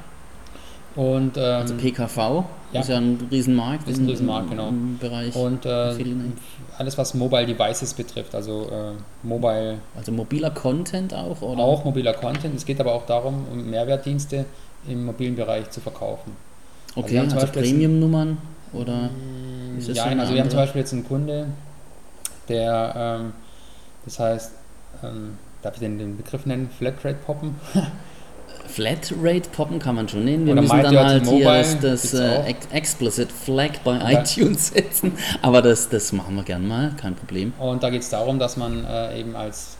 Und, 0.96 1.36
ähm, 1.36 1.42
Also 1.44 1.74
PKV 1.74 2.44
ja. 2.72 2.80
ist 2.80 2.88
ja 2.88 2.96
ein 2.96 3.28
Riesenmarkt. 3.30 3.88
Ist 3.88 3.98
ein 3.98 4.08
Riesenmarkt, 4.08 4.50
genau. 4.50 4.72
Bereich. 4.98 5.36
und 5.36 5.64
äh, 5.64 5.94
alles, 6.76 6.98
was 6.98 7.14
Mobile 7.14 7.46
Devices 7.46 7.94
betrifft, 7.94 8.34
also 8.34 8.68
äh, 8.72 9.26
Mobile 9.26 9.78
Also 9.96 10.10
mobiler 10.10 10.50
Content 10.50 11.14
auch? 11.14 11.40
Oder? 11.42 11.62
Auch 11.62 11.84
mobiler 11.84 12.14
Content. 12.14 12.56
Es 12.56 12.64
geht 12.66 12.80
aber 12.80 12.94
auch 12.94 13.06
darum, 13.06 13.46
um 13.52 13.70
Mehrwertdienste 13.70 14.44
im 14.86 15.04
mobilen 15.04 15.36
Bereich 15.36 15.70
zu 15.70 15.80
verkaufen. 15.80 16.36
Also 17.00 17.14
wir 17.14 17.20
Okay, 17.20 17.20
haben 17.20 17.30
zum 17.30 17.38
also 17.38 17.46
Beispiel 17.46 17.60
jetzt 17.62 17.74
Premium-Nummern 17.74 18.38
oder? 18.72 19.10
Ist 19.76 19.88
das 19.88 19.96
Ja, 19.96 20.04
eine 20.04 20.22
also 20.22 20.34
wir 20.34 20.40
haben 20.40 20.50
zum? 20.50 20.58
Beispiel 20.58 20.80
jetzt 20.80 20.92
einen 20.92 21.04
Kunde, 21.04 21.48
der, 22.48 22.94
ähm, 22.96 23.32
das 24.04 24.18
heißt, 24.18 24.52
ähm, 25.02 25.38
darf 25.62 25.74
ich 25.74 25.80
den, 25.80 25.98
den 25.98 26.16
Begriff 26.16 26.46
nennen, 26.46 26.70
Flatrate 26.70 27.16
Poppen? 27.24 27.56
Flatrate 28.66 29.48
poppen 29.50 29.78
kann 29.78 29.94
man 29.94 30.08
schon 30.08 30.24
nehmen. 30.24 30.46
Wir 30.46 30.52
Oder 30.52 30.62
müssen 30.62 30.82
dann 30.82 31.00
halt 31.00 31.26
hier 31.26 31.46
Mobile 31.46 31.52
das, 31.52 31.80
das 31.80 32.02
gibt's 32.02 32.20
äh, 32.20 32.54
Explicit 32.70 33.32
Flag 33.32 33.78
bei 33.84 33.98
Ja. 34.00 34.22
iTunes 34.22 34.68
setzen. 34.68 35.12
Aber 35.42 35.62
das, 35.62 35.88
das 35.88 36.12
machen 36.12 36.34
wir 36.36 36.42
gern 36.44 36.66
mal, 36.66 36.92
kein 37.00 37.14
Problem. 37.14 37.52
Und 37.56 37.82
da 37.82 37.90
geht 37.90 38.02
es 38.02 38.08
darum, 38.10 38.38
dass 38.38 38.56
man 38.56 38.84
äh, 38.84 39.18
eben 39.20 39.34
als 39.36 39.77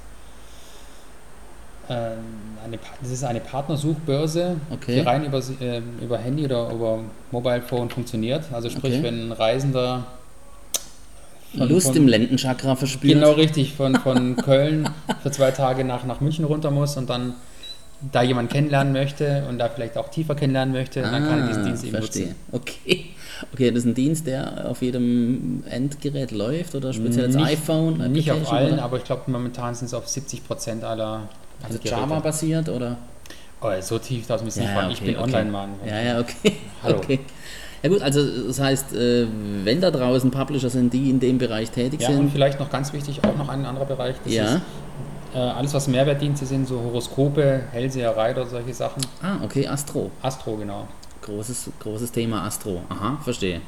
eine, 1.95 2.77
Pa- 2.79 2.95
das 3.01 3.11
ist 3.11 3.25
eine 3.25 3.41
Partnersuchbörse, 3.41 4.57
Okay. 4.71 4.97
die 4.97 5.01
rein 5.01 5.25
über, 5.25 5.39
äh, 5.61 5.81
über 6.03 6.19
Handy 6.19 6.45
oder 6.45 6.71
über 6.71 7.01
Mobile 7.31 7.63
Phone 7.63 7.89
funktioniert. 7.91 8.45
Also 8.53 8.69
sprich, 8.71 8.95
Okay. 8.95 9.03
wenn 9.03 9.29
ein 9.29 9.33
Reisender 9.33 10.07
von- 11.57 11.69
Lust 11.69 11.87
von- 11.89 11.97
im 11.97 12.09
Lendenchakra 12.09 12.77
verspürt. 12.77 13.15
Genau 13.15 13.33
richtig, 13.33 13.75
von, 13.75 13.97
von 13.97 14.37
Köln 14.45 14.89
für 15.23 15.31
zwei 15.31 15.51
Tage 15.51 15.85
nach, 15.85 16.05
nach 16.05 16.21
München 16.21 16.45
runter 16.45 16.71
muss 16.71 16.97
und 16.97 17.09
dann 17.09 17.35
da 18.13 18.23
jemanden 18.23 18.53
kennenlernen 18.53 18.93
möchte 18.93 19.45
und 19.49 19.59
da 19.59 19.69
vielleicht 19.69 19.97
auch 19.97 20.09
tiefer 20.09 20.37
kennenlernen 20.37 20.73
möchte, 20.73 21.03
dann 21.03 21.27
kann 21.27 21.41
er 21.41 21.47
diesen 21.49 21.65
Dienst 21.65 21.85
eben 21.85 21.97
Ah, 21.97 21.99
verstehe. 21.99 22.27
nutzen. 22.27 22.37
Okay. 22.53 23.07
Okay, 23.53 23.71
das 23.71 23.79
ist 23.81 23.87
ein 23.87 23.95
Dienst, 23.95 24.27
der 24.27 24.69
auf 24.71 24.83
jedem 24.83 25.65
Endgerät 25.69 26.31
läuft 26.31 26.75
oder 26.77 26.93
speziell 26.93 27.27
als 27.27 27.37
iPhone? 27.37 28.13
Nicht 28.13 28.31
auf 28.31 28.53
allen, 28.53 28.75
oder? 28.75 28.83
aber 28.85 28.99
ich 28.99 29.05
glaube 29.05 29.23
momentan 29.31 29.75
sind 29.75 29.87
es 29.87 29.95
auf 29.95 30.07
70 30.09 30.47
Prozent 30.47 30.85
aller 30.85 31.29
Also. 31.63 31.79
Java-basiert 31.83 32.69
oder? 32.69 32.97
Oh, 33.61 33.69
so 33.81 33.99
tief 33.99 34.27
darf 34.27 34.45
es 34.45 34.57
nicht 34.57 34.67
Ja, 34.69 34.75
fragen. 34.75 34.91
Ich 34.93 34.99
okay, 34.99 35.07
bin 35.07 35.17
okay. 35.17 35.25
Online-Mann. 35.25 35.71
Ja, 35.87 36.01
ja, 36.01 36.21
okay. 36.21 36.57
Hallo. 36.83 36.97
okay. 36.97 37.21
Ja 37.83 37.89
gut, 37.89 38.03
also 38.03 38.47
das 38.47 38.61
heißt, 38.61 38.93
äh, 38.95 39.27
wenn 39.65 39.81
da 39.81 39.91
draußen 39.91 40.31
Publisher 40.31 40.69
sind, 40.69 40.93
die 40.93 41.11
in 41.11 41.21
dem 41.21 41.39
Bereich 41.39 41.71
tätig 41.71 42.01
Ja, 42.01 42.09
und 42.09 42.17
sind, 42.17 42.33
vielleicht 42.33 42.59
noch 42.59 42.71
ganz 42.71 42.93
wichtig, 42.93 43.21
auch 43.25 43.37
noch 43.37 43.49
ein 43.49 43.65
anderer 43.65 43.87
Bereich. 43.87 44.17
Das 44.25 44.33
ja. 44.33 44.45
ist 44.57 44.63
äh, 45.35 45.39
alles, 45.39 45.75
was 45.75 45.87
Mehrwertdienste 45.87 46.45
sind, 46.47 46.67
so 46.67 46.81
Horoskope, 46.81 47.63
Hellseherei 47.71 48.33
oder 48.33 48.47
solche 48.47 48.75
Sachen. 48.75 49.03
Ah, 49.23 49.37
okay, 49.45 49.67
Astro. 49.67 50.11
Astro, 50.23 50.57
genau. 50.57 50.89
großes, 51.23 51.71
großes 51.81 52.11
Thema 52.11 52.45
Astro. 52.45 52.83
Aha, 52.89 53.19
verstehe. 53.23 53.61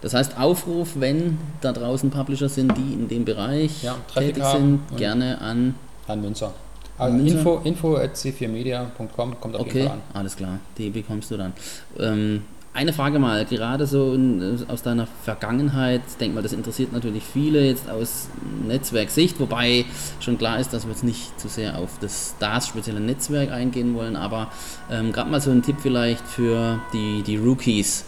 Das 0.00 0.14
heißt, 0.14 0.38
Aufruf, 0.38 0.90
wenn 0.94 1.38
da 1.60 1.72
draußen 1.72 2.10
Publisher 2.10 2.48
sind, 2.48 2.76
die 2.78 2.94
in 2.94 3.08
dem 3.08 3.24
Bereich 3.24 3.82
Ja, 3.82 3.96
tätig 4.14 4.44
sind, 4.44 4.80
und- 4.90 4.96
gerne 4.96 5.40
an. 5.40 5.74
An 6.06 6.22
Münzer. 6.22 6.52
Also 6.98 7.16
info, 7.18 7.60
info 7.64 7.96
at 7.96 8.14
c4media.com 8.16 9.40
kommt 9.40 9.56
auf 9.56 9.66
jeden 9.66 9.70
Okay, 9.70 9.82
Fall 9.84 9.92
an. 9.92 10.02
alles 10.14 10.36
klar, 10.36 10.58
die 10.76 10.90
bekommst 10.90 11.30
du 11.30 11.36
dann. 11.36 11.52
Ähm, 11.98 12.42
eine 12.74 12.92
Frage 12.92 13.18
mal, 13.18 13.44
gerade 13.44 13.86
so 13.86 14.12
in, 14.14 14.64
aus 14.68 14.82
deiner 14.82 15.08
Vergangenheit, 15.24 16.02
ich 16.08 16.16
denke 16.16 16.36
mal, 16.36 16.42
das 16.42 16.52
interessiert 16.52 16.92
natürlich 16.92 17.24
viele 17.24 17.64
jetzt 17.66 17.88
aus 17.90 18.28
Netzwerksicht, 18.66 19.40
wobei 19.40 19.84
schon 20.20 20.38
klar 20.38 20.60
ist, 20.60 20.72
dass 20.72 20.84
wir 20.84 20.90
jetzt 20.92 21.02
nicht 21.02 21.40
zu 21.40 21.48
sehr 21.48 21.78
auf 21.78 21.98
das, 22.00 22.34
das 22.38 22.68
spezielle 22.68 23.00
Netzwerk 23.00 23.50
eingehen 23.50 23.94
wollen, 23.94 24.14
aber 24.16 24.52
ähm, 24.90 25.12
gerade 25.12 25.30
mal 25.30 25.40
so 25.40 25.50
ein 25.50 25.62
Tipp 25.62 25.76
vielleicht 25.80 26.24
für 26.26 26.78
die, 26.92 27.22
die 27.22 27.36
Rookies. 27.36 28.04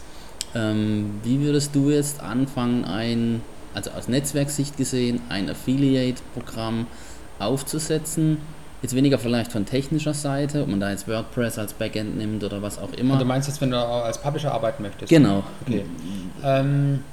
Ähm, 0.54 1.20
wie 1.24 1.40
würdest 1.40 1.74
du 1.74 1.90
jetzt 1.90 2.20
anfangen, 2.20 2.84
ein, 2.84 3.40
also 3.74 3.90
aus 3.90 4.08
Netzwerksicht 4.08 4.76
gesehen, 4.76 5.20
ein 5.30 5.48
Affiliate-Programm 5.50 6.86
aufzusetzen? 7.38 8.38
Jetzt 8.82 8.94
weniger 8.94 9.18
vielleicht 9.18 9.52
von 9.52 9.66
technischer 9.66 10.14
Seite, 10.14 10.62
ob 10.62 10.68
man 10.68 10.80
da 10.80 10.90
jetzt 10.90 11.06
WordPress 11.06 11.58
als 11.58 11.74
Backend 11.74 12.16
nimmt 12.16 12.42
oder 12.42 12.62
was 12.62 12.78
auch 12.78 12.92
immer. 12.94 13.14
Und 13.14 13.20
du 13.20 13.24
meinst 13.26 13.46
jetzt, 13.48 13.60
wenn 13.60 13.70
du 13.70 13.76
als 13.78 14.18
Publisher 14.18 14.52
arbeiten 14.52 14.82
möchtest? 14.82 15.10
Genau. 15.10 15.44
Okay. 15.66 15.84
Ähm, 16.42 17.04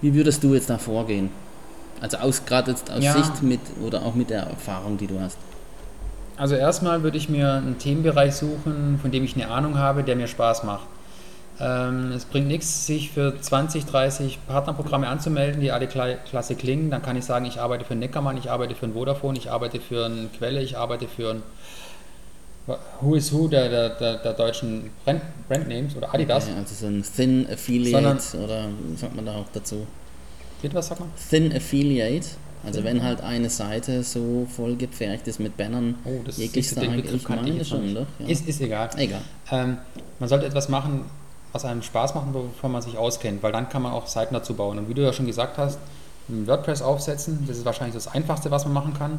Wie 0.00 0.14
würdest 0.14 0.42
du 0.42 0.54
jetzt 0.54 0.70
da 0.70 0.78
vorgehen? 0.78 1.30
Also 2.00 2.16
aus 2.16 2.44
gerade 2.46 2.70
jetzt 2.70 2.90
aus 2.90 3.02
Ja. 3.04 3.12
Sicht 3.12 3.42
mit 3.42 3.60
oder 3.84 4.02
auch 4.02 4.14
mit 4.14 4.30
der 4.30 4.44
Erfahrung, 4.44 4.96
die 4.96 5.06
du 5.06 5.20
hast. 5.20 5.36
also 6.36 6.54
erstmal 6.56 7.02
würde 7.02 7.18
ich 7.18 7.28
mir 7.28 7.52
einen 7.52 7.78
Themenbereich 7.78 8.34
suchen, 8.34 8.98
von 9.00 9.10
dem 9.12 9.22
ich 9.24 9.34
eine 9.36 9.48
Ahnung 9.48 9.78
habe, 9.78 10.02
der 10.02 10.16
mir 10.16 10.26
Spaß 10.26 10.64
macht. 10.64 10.86
Ähm, 11.60 12.12
es 12.12 12.24
bringt 12.24 12.48
nichts, 12.48 12.86
sich 12.86 13.10
für 13.10 13.38
20, 13.40 13.84
30 13.84 14.38
Partnerprogramme 14.46 15.08
anzumelden, 15.08 15.60
die 15.60 15.70
alle 15.70 15.86
kla 15.86 16.14
klasse 16.14 16.54
klingen. 16.54 16.90
Dann 16.90 17.02
kann 17.02 17.16
ich 17.16 17.24
sagen, 17.24 17.44
ich 17.44 17.60
arbeite 17.60 17.84
für 17.84 17.92
einen 17.92 18.00
Neckermann, 18.00 18.36
ich 18.36 18.50
arbeite 18.50 18.74
für 18.74 18.86
einen 18.86 18.94
Vodafone, 18.94 19.38
ich 19.38 19.50
arbeite 19.50 19.80
für 19.80 20.06
eine 20.06 20.28
Quelle, 20.36 20.62
ich 20.62 20.76
arbeite 20.76 21.08
für 21.08 21.30
ein 21.30 21.42
Who 23.00 23.14
is 23.16 23.32
Who 23.32 23.48
der, 23.48 23.68
der, 23.68 23.88
der, 23.90 24.16
der 24.18 24.32
deutschen 24.34 24.90
Brand, 25.04 25.22
Brandnames 25.48 25.96
oder 25.96 26.14
Adidas. 26.14 26.44
Okay, 26.44 26.54
also 26.56 26.74
so 26.74 26.86
ein 26.86 27.02
Thin 27.02 27.46
Affiliate 27.50 28.38
oder 28.38 28.68
wie 28.88 28.96
sagt 28.96 29.16
man 29.16 29.26
da 29.26 29.34
auch 29.34 29.48
dazu? 29.52 29.86
Wird 30.62 30.74
was, 30.74 30.86
sag 30.88 31.00
mal? 31.00 31.08
Thin 31.28 31.52
Affiliate. 31.54 32.26
Also 32.64 32.84
wenn 32.84 33.02
halt 33.02 33.20
eine 33.20 33.50
Seite 33.50 34.04
so 34.04 34.46
voll 34.48 34.76
gepfercht 34.76 35.26
ist 35.26 35.40
mit 35.40 35.56
Bannern 35.56 35.96
Oh, 36.04 36.20
das 36.24 36.36
jeglichster 36.36 36.82
Begriff 36.82 37.14
ich 37.14 37.28
meine 37.28 37.64
schon, 37.64 37.92
doch? 37.92 38.06
Ja. 38.20 38.28
Ist, 38.28 38.46
ist 38.46 38.60
egal. 38.60 38.88
Egal. 38.96 39.22
Ähm, 39.50 39.78
man 40.20 40.28
sollte 40.28 40.46
etwas 40.46 40.68
machen, 40.68 41.06
was 41.52 41.64
einem 41.64 41.82
Spaß 41.82 42.14
macht, 42.14 42.26
wovon 42.32 42.72
man 42.72 42.82
sich 42.82 42.96
auskennt, 42.98 43.42
weil 43.42 43.52
dann 43.52 43.68
kann 43.68 43.82
man 43.82 43.92
auch 43.92 44.06
Seiten 44.06 44.34
dazu 44.34 44.54
bauen. 44.54 44.78
Und 44.78 44.88
wie 44.88 44.94
du 44.94 45.02
ja 45.02 45.12
schon 45.12 45.26
gesagt 45.26 45.58
hast, 45.58 45.78
WordPress 46.28 46.82
aufsetzen, 46.82 47.44
das 47.46 47.58
ist 47.58 47.64
wahrscheinlich 47.64 47.94
das 47.94 48.08
Einfachste, 48.08 48.50
was 48.50 48.64
man 48.64 48.72
machen 48.74 48.94
kann. 48.94 49.18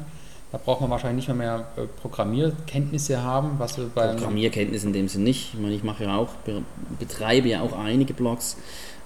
Da 0.51 0.59
braucht 0.63 0.81
man 0.81 0.89
wahrscheinlich 0.91 1.27
nicht 1.27 1.35
mehr, 1.35 1.65
mehr 1.75 1.83
äh, 1.83 1.87
Programmierkenntnisse 2.01 3.21
haben, 3.23 3.51
was 3.57 3.77
wir 3.77 3.85
beim 3.93 4.15
Programmierkenntnis 4.17 4.83
in 4.83 4.93
dem 4.93 5.07
Sinn 5.07 5.23
nicht. 5.23 5.53
Ich 5.53 5.59
meine, 5.59 5.73
ich 5.73 5.83
mache 5.83 6.03
ja 6.03 6.15
auch, 6.17 6.29
be- 6.45 6.61
betreibe 6.99 7.47
ja 7.49 7.61
auch 7.61 7.77
einige 7.77 8.13
Blogs 8.13 8.57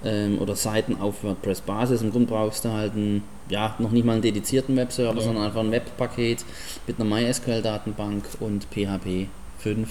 ähm, 0.03 0.39
oder 0.39 0.55
Seiten 0.55 1.00
auf 1.00 1.24
WordPress-Basis. 1.24 2.01
Im 2.01 2.12
Grunde 2.12 2.27
brauchst 2.27 2.65
du 2.65 2.72
halt 2.72 2.93
einen, 2.93 3.24
ja, 3.50 3.75
noch 3.79 3.91
nicht 3.91 4.05
mal 4.05 4.13
einen 4.13 4.22
dedizierten 4.22 4.75
Webserver, 4.75 5.17
Ja. 5.19 5.24
sondern 5.25 5.46
einfach 5.46 5.62
ein 5.62 5.72
Webpaket 5.72 6.43
mit 6.86 7.00
einer 7.00 7.10
MySQL-Datenbank 7.10 8.25
und 8.41 8.65
PHP 8.65 9.27
5. 9.60 9.89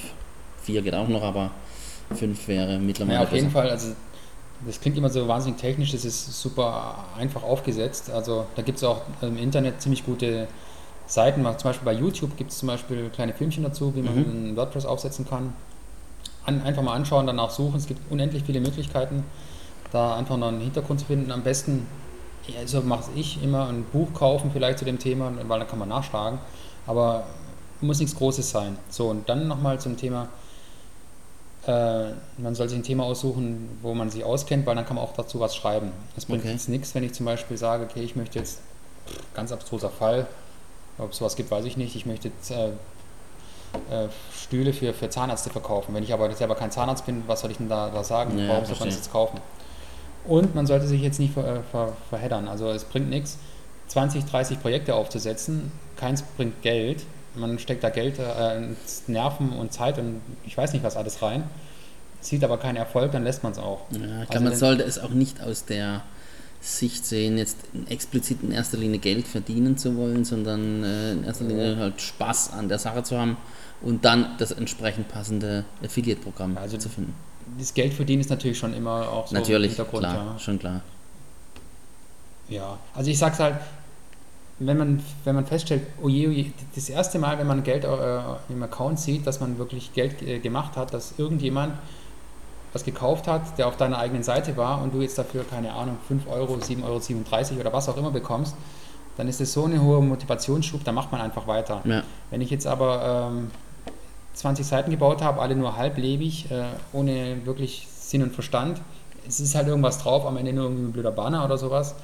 4 0.62 0.83
geht 0.83 0.95
auch 0.95 1.09
noch, 1.09 1.23
aber 1.23 1.50
5 2.14 2.48
wäre 2.48 2.78
mittlerweile 2.78 3.14
Ja, 3.18 3.22
auf 3.25 3.32
jeden 3.32 3.46
besser. 3.46 3.58
Fall. 3.60 3.70
Also 3.70 3.88
das 4.66 4.80
klingt 4.80 4.96
immer 4.96 5.10
so 5.10 5.26
wahnsinnig 5.28 5.60
technisch, 5.60 5.92
das 5.92 6.04
ist 6.04 6.40
super 6.40 7.04
einfach 7.18 7.42
aufgesetzt. 7.42 8.10
Also 8.10 8.46
da 8.56 8.62
gibt 8.62 8.78
es 8.78 8.84
auch 8.84 9.02
im 9.20 9.36
Internet 9.36 9.82
ziemlich 9.82 10.04
gute 10.04 10.46
Seiten. 11.06 11.42
Zum 11.44 11.70
Beispiel 11.70 11.84
bei 11.84 11.92
YouTube 11.92 12.36
gibt 12.36 12.50
es 12.52 12.58
zum 12.58 12.68
Beispiel 12.68 13.10
kleine 13.10 13.32
Filmchen 13.32 13.62
dazu, 13.64 13.94
wie 13.94 14.02
man 14.02 14.50
Mhm. 14.50 14.56
WordPress 14.56 14.86
aufsetzen 14.86 15.28
kann. 15.28 15.52
An, 16.44 16.62
einfach 16.62 16.82
mal 16.82 16.94
anschauen, 16.94 17.26
danach 17.26 17.50
suchen. 17.50 17.76
Es 17.76 17.86
gibt 17.86 18.00
unendlich 18.10 18.44
viele 18.44 18.60
Möglichkeiten, 18.60 19.25
da 19.92 20.16
einfach 20.16 20.36
noch 20.36 20.48
einen 20.48 20.60
Hintergrund 20.60 21.00
zu 21.00 21.06
finden. 21.06 21.30
Am 21.32 21.42
besten, 21.42 21.86
ja, 22.46 22.66
so 22.66 22.80
mache 22.82 23.10
ich 23.14 23.42
immer, 23.42 23.68
ein 23.68 23.84
Buch 23.92 24.14
kaufen 24.14 24.50
vielleicht 24.52 24.78
zu 24.78 24.84
dem 24.84 24.98
Thema, 24.98 25.32
weil 25.48 25.58
dann 25.58 25.68
kann 25.68 25.78
man 25.80 25.88
nachschlagen. 25.88 26.38
Aber 26.86 27.25
muss 27.80 27.98
nichts 27.98 28.16
Großes 28.16 28.48
sein. 28.50 28.78
So, 28.88 29.08
und 29.08 29.28
dann 29.28 29.48
nochmal 29.48 29.80
zum 29.80 29.96
Thema 29.96 30.28
man 31.66 32.54
soll 32.54 32.68
sich 32.68 32.78
ein 32.78 32.82
Thema 32.85 33.04
aussuchen, 33.04 33.78
wo 33.82 33.94
man 33.94 34.11
sich 34.11 34.25
auskennt, 34.25 34.66
weil 34.66 34.75
dann 34.76 34.87
kann 34.87 34.96
man 34.96 35.04
auch 35.04 35.14
dazu 35.14 35.40
was 35.40 35.56
schreiben. 35.56 35.92
Es 36.16 36.26
bringt 36.26 36.42
Okay. 36.42 36.52
jetzt 36.52 36.68
nichts, 36.68 36.94
wenn 36.94 37.02
ich 37.02 37.12
zum 37.12 37.26
Beispiel 37.26 37.56
sage, 37.56 37.85
okay, 37.85 38.02
ich 38.02 38.14
möchte 38.16 38.38
jetzt, 38.38 38.61
ganz 39.35 39.52
abstruser 39.52 39.90
Fall, 39.90 40.26
ob 40.99 41.12
es 41.12 41.18
sowas 41.18 41.37
gibt, 41.37 41.50
weiß 41.50 41.64
ich 41.64 41.76
nicht, 41.76 41.94
ich 41.96 42.06
möchte 42.06 42.28
jetzt 42.28 42.50
äh, 42.50 42.68
äh, 43.90 44.08
Stühle 44.35 44.73
für, 44.73 44.92
für 44.94 45.11
Zahnärzte 45.11 45.50
verkaufen. 45.50 45.94
Wenn 45.94 46.02
ich 46.02 46.12
aber 46.12 46.32
selber 46.35 46.54
kein 46.54 46.70
Zahnarzt 46.70 47.04
bin, 47.06 47.23
was 47.26 47.40
soll 47.40 47.50
ich 47.50 47.56
denn 47.58 47.68
da, 47.68 47.90
da 47.90 48.02
sagen? 48.04 48.38
Ja, 48.38 48.49
Warum 48.49 48.64
soll 48.64 48.76
man 48.78 48.88
das 48.88 48.96
jetzt 48.96 49.12
kaufen? 49.12 49.40
Und 50.25 50.54
man 50.54 50.66
sollte 50.66 50.87
sich 50.87 51.02
jetzt 51.02 51.18
nicht 51.20 51.35
ver, 51.35 51.46
äh, 51.56 51.61
ver, 51.70 51.92
verheddern. 52.11 52.49
Also 52.49 52.68
es 52.70 52.85
bringt 52.85 53.11
nichts, 53.11 53.38
20, 53.88 54.25
30 54.25 54.61
Projekte 54.61 54.94
aufzusetzen. 54.94 55.70
Keins 55.96 56.23
bringt 56.23 56.62
Geld. 56.62 57.04
Man 57.37 57.59
steckt 57.59 57.85
da 57.85 57.90
Geld, 57.90 58.19
äh, 58.19 58.61
Nerven 59.07 59.50
und 59.50 59.73
Zeit 59.73 59.99
und 59.99 60.21
ich 60.45 60.57
weiß 60.57 60.73
nicht 60.73 60.83
was 60.85 60.97
alles 60.97 61.23
rein. 61.23 61.45
Sieht 62.21 62.43
aber 62.43 62.59
keinen 62.59 62.76
Erfolg, 62.76 63.12
dann 63.12 63.25
lässt 63.25 63.43
man 63.43 63.52
es 63.52 63.59
auch. 63.59 63.83
Ja, 63.90 63.99
ich 63.99 64.05
Also 64.05 64.26
glaube, 64.31 64.45
man 64.47 64.57
sollte 64.57 64.83
es 64.85 64.99
auch 64.99 65.11
nicht 65.11 65.40
aus 65.43 65.64
der 65.64 66.02
Sicht 66.61 67.05
sehen, 67.07 67.38
jetzt 67.38 67.59
explizit 67.88 68.43
in 68.43 68.50
erster 68.50 68.78
Linie 68.78 68.99
Geld 68.99 69.28
verdienen 69.28 69.78
zu 69.78 69.97
wollen, 69.97 70.25
sondern 70.25 70.83
äh, 70.83 71.12
in 71.12 71.25
erster 71.25 71.45
Linie 71.45 71.76
halt 71.76 72.00
Spaß 72.00 72.52
an 72.55 72.69
der 72.69 72.78
Sache 72.78 73.02
zu 73.05 73.16
haben 73.19 73.37
und 73.83 74.05
dann 74.05 74.31
das 74.38 74.50
entsprechend 74.52 75.09
passende 75.09 75.64
Affiliate-Programm 75.85 76.57
Also 76.59 76.78
zu 76.78 76.88
finden. 76.88 77.14
Das 77.59 77.73
Geld 77.75 77.95
verdienen 77.95 78.21
ist 78.23 78.31
natürlich 78.31 78.59
schon 78.59 78.75
immer 78.75 79.09
auch 79.09 79.28
so 79.28 79.35
Natürlich, 79.37 79.73
im 79.73 79.76
Hintergrund. 79.76 80.02
klar, 80.07 80.33
Ja. 80.33 80.38
schon 80.40 80.59
klar. 80.59 80.81
ja, 82.49 82.78
also 82.95 83.11
ich 83.11 83.19
sag's 83.19 83.38
halt, 83.38 83.57
wenn 84.58 84.78
man, 84.78 85.02
wenn 85.25 85.34
man 85.34 85.46
feststellt, 85.46 85.82
oh 86.02 86.08
je, 86.08 86.28
oh 86.28 86.64
das 86.75 86.88
erste 86.88 87.18
Mal, 87.18 87.38
wenn 87.38 87.46
man 87.46 87.62
Geld 87.62 87.84
äh, 87.84 88.20
im 88.48 88.62
Account 88.62 88.98
sieht, 88.98 89.26
dass 89.26 89.40
man 89.40 89.58
wirklich 89.58 89.92
Geld 89.92 90.22
äh, 90.22 90.38
gemacht 90.38 90.76
hat, 90.76 90.94
dass 90.94 91.14
irgendjemand 91.18 91.75
was 92.72 92.84
gekauft 92.84 93.26
hat, 93.26 93.58
der 93.58 93.68
auf 93.68 93.76
deiner 93.76 93.98
eigenen 93.98 94.22
Seite 94.22 94.56
war 94.56 94.82
und 94.82 94.94
du 94.94 95.00
jetzt 95.00 95.18
dafür, 95.18 95.44
keine 95.48 95.72
Ahnung, 95.72 95.96
5 96.08 96.26
Euro, 96.28 96.54
7,37 96.54 96.82
Euro 96.84 97.60
oder 97.60 97.72
was 97.72 97.88
auch 97.88 97.96
immer 97.96 98.10
bekommst, 98.10 98.54
dann 99.16 99.28
ist 99.28 99.40
das 99.40 99.52
so 99.52 99.64
eine 99.64 99.80
hohe 99.80 100.02
Motivationsschub, 100.02 100.84
da 100.84 100.92
macht 100.92 101.10
man 101.12 101.20
einfach 101.20 101.46
weiter. 101.46 101.80
Ja, 101.84 102.02
Wenn 102.30 102.40
ich 102.40 102.50
jetzt 102.50 102.66
aber 102.66 103.30
ähm, 103.30 103.50
20 104.34 104.66
Seiten 104.66 104.90
gebaut 104.90 105.22
habe, 105.22 105.40
alle 105.40 105.56
nur 105.56 105.76
halblebig, 105.76 106.50
äh, 106.50 106.64
ohne 106.92 107.46
wirklich 107.46 107.88
Sinn 107.98 108.22
und 108.22 108.34
Verstand, 108.34 108.80
es 109.26 109.40
ist 109.40 109.54
halt 109.54 109.68
irgendwas 109.68 109.98
drauf, 109.98 110.26
am 110.26 110.36
Ende 110.36 110.52
nur 110.52 110.64
irgendwie 110.64 110.84
ein 110.84 110.92
blöder 110.92 111.12
Banner 111.12 111.44
oder 111.44 111.56
sowas, 111.56 111.94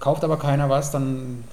kauft 0.00 0.24
aber 0.24 0.38
keiner 0.38 0.68
was, 0.68 0.90
dann 0.90 1.44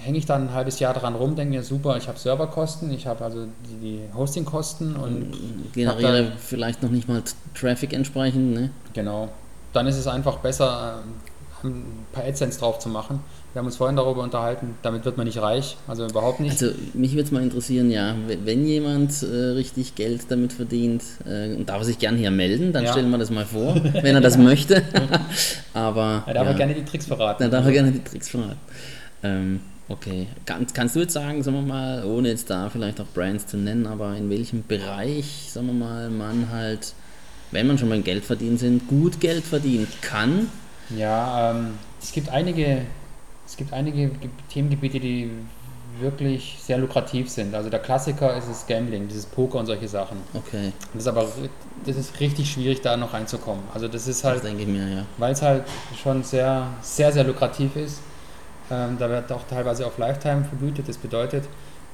hänge 0.00 0.18
ich 0.18 0.26
dann 0.26 0.48
ein 0.48 0.54
halbes 0.54 0.78
Jahr 0.80 0.94
dran 0.94 1.14
rum, 1.14 1.36
denke 1.36 1.54
mir, 1.54 1.62
super, 1.62 1.96
ich 1.96 2.08
habe 2.08 2.18
Serverkosten, 2.18 2.90
ich 2.92 3.06
habe 3.06 3.24
also 3.24 3.46
die, 3.70 3.76
die 3.80 4.00
Hostingkosten 4.14 4.96
und 4.96 5.32
generiere 5.72 6.32
vielleicht 6.38 6.82
noch 6.82 6.90
nicht 6.90 7.08
mal 7.08 7.22
Traffic 7.54 7.92
entsprechend. 7.92 8.54
Ne? 8.54 8.70
genau, 8.92 9.28
dann 9.72 9.86
ist 9.86 9.96
es 9.96 10.06
einfach 10.06 10.38
besser, 10.38 11.02
ähm, 11.04 11.12
ein 11.64 12.06
paar 12.12 12.24
AdSense 12.24 12.58
drauf 12.60 12.78
zu 12.78 12.88
machen. 12.88 13.20
Wir 13.52 13.60
haben 13.60 13.66
uns 13.66 13.76
vorhin 13.76 13.96
darüber 13.96 14.22
unterhalten, 14.22 14.76
damit 14.82 15.04
wird 15.04 15.16
man 15.16 15.26
nicht 15.26 15.40
reich, 15.40 15.76
also 15.88 16.06
überhaupt 16.06 16.38
nicht. 16.38 16.52
Also 16.52 16.70
mich 16.94 17.12
würde 17.12 17.22
es 17.24 17.30
mal 17.32 17.42
interessieren, 17.42 17.90
ja, 17.90 18.14
wenn 18.44 18.66
jemand 18.66 19.22
äh, 19.22 19.26
richtig 19.26 19.94
Geld 19.94 20.22
damit 20.28 20.52
verdient, 20.52 21.02
äh, 21.26 21.54
und 21.54 21.68
darf 21.68 21.78
er 21.78 21.84
sich 21.84 21.98
gern 21.98 22.16
hier 22.16 22.30
melden, 22.30 22.72
dann 22.72 22.84
Ja. 22.84 22.92
stellen 22.92 23.10
wir 23.10 23.18
das 23.18 23.30
mal 23.30 23.46
vor, 23.46 23.74
wenn 24.02 24.14
er 24.14 24.20
das 24.20 24.36
möchte. 24.38 24.82
Aber 25.74 26.22
er 26.26 26.34
darf 26.34 26.44
ja. 26.44 26.50
er 26.50 26.54
gerne 26.54 26.74
die 26.74 26.84
Tricks 26.84 27.06
verraten. 27.06 27.42
Dann 27.42 27.50
darf 27.50 27.64
er 27.64 27.72
gerne 27.72 27.90
die 27.90 28.04
Tricks 28.04 28.28
verraten. 28.28 28.58
Ähm, 29.22 29.60
okay. 29.88 30.26
Kannst, 30.46 30.74
kannst 30.74 30.96
du 30.96 31.00
jetzt 31.00 31.12
sagen, 31.12 31.42
sagen 31.42 31.56
wir 31.56 31.62
mal, 31.62 32.04
ohne 32.04 32.28
jetzt 32.28 32.50
da 32.50 32.70
vielleicht 32.70 33.00
auch 33.00 33.06
Brands 33.14 33.46
zu 33.46 33.56
nennen, 33.56 33.86
aber 33.86 34.16
in 34.16 34.30
welchem 34.30 34.64
Bereich, 34.66 35.48
sagen 35.50 35.66
wir 35.68 35.74
mal, 35.74 36.10
man 36.10 36.50
halt, 36.50 36.94
wenn 37.50 37.66
man 37.66 37.78
schon 37.78 37.88
beim 37.88 38.04
Geld 38.04 38.24
verdienen 38.24 38.58
sind, 38.58 38.88
gut 38.88 39.20
Geld 39.20 39.44
verdienen 39.44 39.88
kann? 40.00 40.48
Ja, 40.96 41.50
ähm, 41.50 41.74
es 42.00 42.12
gibt 42.12 42.28
einige, 42.30 42.82
es 43.46 43.56
gibt 43.56 43.72
einige 43.72 44.08
Ge- 44.08 44.30
Themengebiete, 44.48 45.00
die 45.00 45.30
wirklich 46.00 46.58
sehr 46.62 46.78
lukrativ 46.78 47.28
sind. 47.28 47.54
Also 47.54 47.70
der 47.70 47.80
Klassiker 47.80 48.36
ist 48.36 48.48
das 48.48 48.66
Gambling, 48.66 49.08
dieses 49.08 49.26
Poker 49.26 49.58
und 49.58 49.66
solche 49.66 49.88
Sachen. 49.88 50.18
Okay, 50.32 50.72
Das 50.92 51.02
ist 51.02 51.08
aber 51.08 51.26
das 51.84 51.96
ist 51.96 52.20
richtig 52.20 52.50
schwierig, 52.52 52.80
da 52.82 52.96
noch 52.96 53.14
reinzukommen. 53.14 53.64
Also 53.74 53.88
das 53.88 54.06
ist 54.06 54.22
das 54.22 54.24
halt, 54.24 54.44
denke 54.44 54.62
ich 54.62 54.68
mir, 54.68 54.88
ja. 54.88 55.06
weil 55.16 55.32
es 55.32 55.42
halt 55.42 55.64
schon 56.00 56.22
sehr, 56.22 56.68
sehr, 56.82 57.12
sehr 57.12 57.24
lukrativ 57.24 57.74
ist. 57.76 58.00
Ähm, 58.70 58.96
da 58.98 59.08
wird 59.08 59.30
auch 59.32 59.42
teilweise 59.48 59.86
auf 59.86 59.98
Lifetime 59.98 60.44
vergütet. 60.44 60.88
Das 60.88 60.96
bedeutet, 60.98 61.44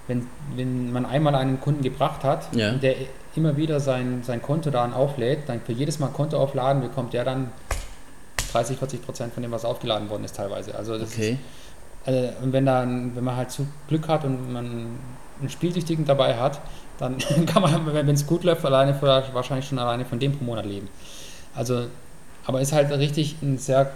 wenn, 0.08 0.26
wenn 0.56 0.92
man 0.92 1.06
einmal 1.06 1.34
einen 1.34 1.60
Kunden 1.60 1.82
gebracht 1.82 2.24
hat, 2.24 2.54
Ja. 2.54 2.72
der 2.72 2.94
immer 3.36 3.56
wieder 3.56 3.80
sein, 3.80 4.22
sein 4.24 4.42
Konto 4.42 4.70
daran 4.70 4.92
auflädt, 4.92 5.48
dann 5.48 5.60
für 5.60 5.72
jedes 5.72 5.98
Mal 5.98 6.08
Konto 6.08 6.36
aufladen, 6.38 6.82
bekommt 6.82 7.12
der 7.14 7.24
dann 7.24 7.50
30, 8.52 8.78
40 8.78 9.04
Prozent 9.04 9.34
von 9.34 9.42
dem, 9.42 9.50
was 9.52 9.64
aufgeladen 9.64 10.08
worden 10.10 10.24
ist 10.24 10.36
teilweise. 10.36 10.74
Also 10.74 10.98
das 10.98 11.12
Okay. 11.12 11.38
ist, 12.06 12.12
äh, 12.12 12.30
und 12.42 12.52
wenn, 12.52 12.66
dann, 12.66 13.16
wenn 13.16 13.24
man 13.24 13.36
halt 13.36 13.50
zu 13.50 13.66
Glück 13.88 14.08
hat 14.08 14.24
und 14.24 14.52
man 14.52 14.88
einen 15.40 15.48
Spielsüchtigen 15.48 16.04
dabei 16.04 16.36
hat, 16.36 16.60
dann 16.98 17.18
kann 17.46 17.62
man, 17.62 17.92
wenn 17.92 18.08
es 18.10 18.26
gut 18.26 18.44
läuft, 18.44 18.64
alleine 18.64 19.00
wahrscheinlich 19.00 19.66
schon 19.68 19.78
alleine 19.78 20.04
von 20.04 20.18
dem 20.18 20.36
pro 20.36 20.44
Monat 20.44 20.66
leben. 20.66 20.88
Also, 21.54 21.86
aber 22.46 22.60
ist 22.60 22.72
halt 22.72 22.90
richtig 22.92 23.36
ein 23.42 23.58
sehr 23.58 23.90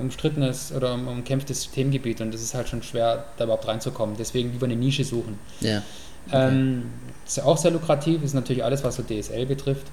umstrittenes 0.00 0.72
oder 0.74 0.94
um, 0.94 1.08
umkämpftes 1.08 1.70
Themengebiet 1.70 2.20
und 2.20 2.34
es 2.34 2.42
ist 2.42 2.54
halt 2.54 2.68
schon 2.68 2.82
schwer, 2.82 3.26
da 3.36 3.44
überhaupt 3.44 3.68
reinzukommen. 3.68 4.16
Deswegen 4.18 4.52
lieber 4.52 4.66
eine 4.66 4.76
Nische 4.76 5.04
suchen. 5.04 5.38
Ja. 5.60 5.82
Okay. 6.28 6.48
Ähm, 6.48 6.82
ist 7.26 7.42
auch 7.42 7.56
sehr 7.58 7.70
lukrativ, 7.72 8.22
ist 8.22 8.34
natürlich 8.34 8.64
alles, 8.64 8.82
was 8.84 8.96
so 8.96 9.02
DSL 9.02 9.46
betrifft. 9.46 9.86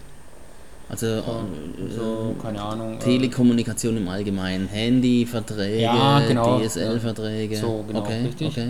Also 0.87 1.05
So, 1.05 1.21
äh, 1.21 1.91
so 1.95 2.35
keine 2.41 2.61
Ahnung. 2.61 2.95
äh, 2.95 2.99
Telekommunikation 2.99 3.97
im 3.97 4.07
Allgemeinen, 4.07 4.67
Handyverträge, 4.67 5.81
Ja, 5.81 6.19
genau. 6.27 6.59
DSL-Verträge. 6.59 7.57
So, 7.57 7.83
genau, 7.87 7.99
okay, 7.99 8.25
richtig. 8.25 8.47
Okay. 8.47 8.69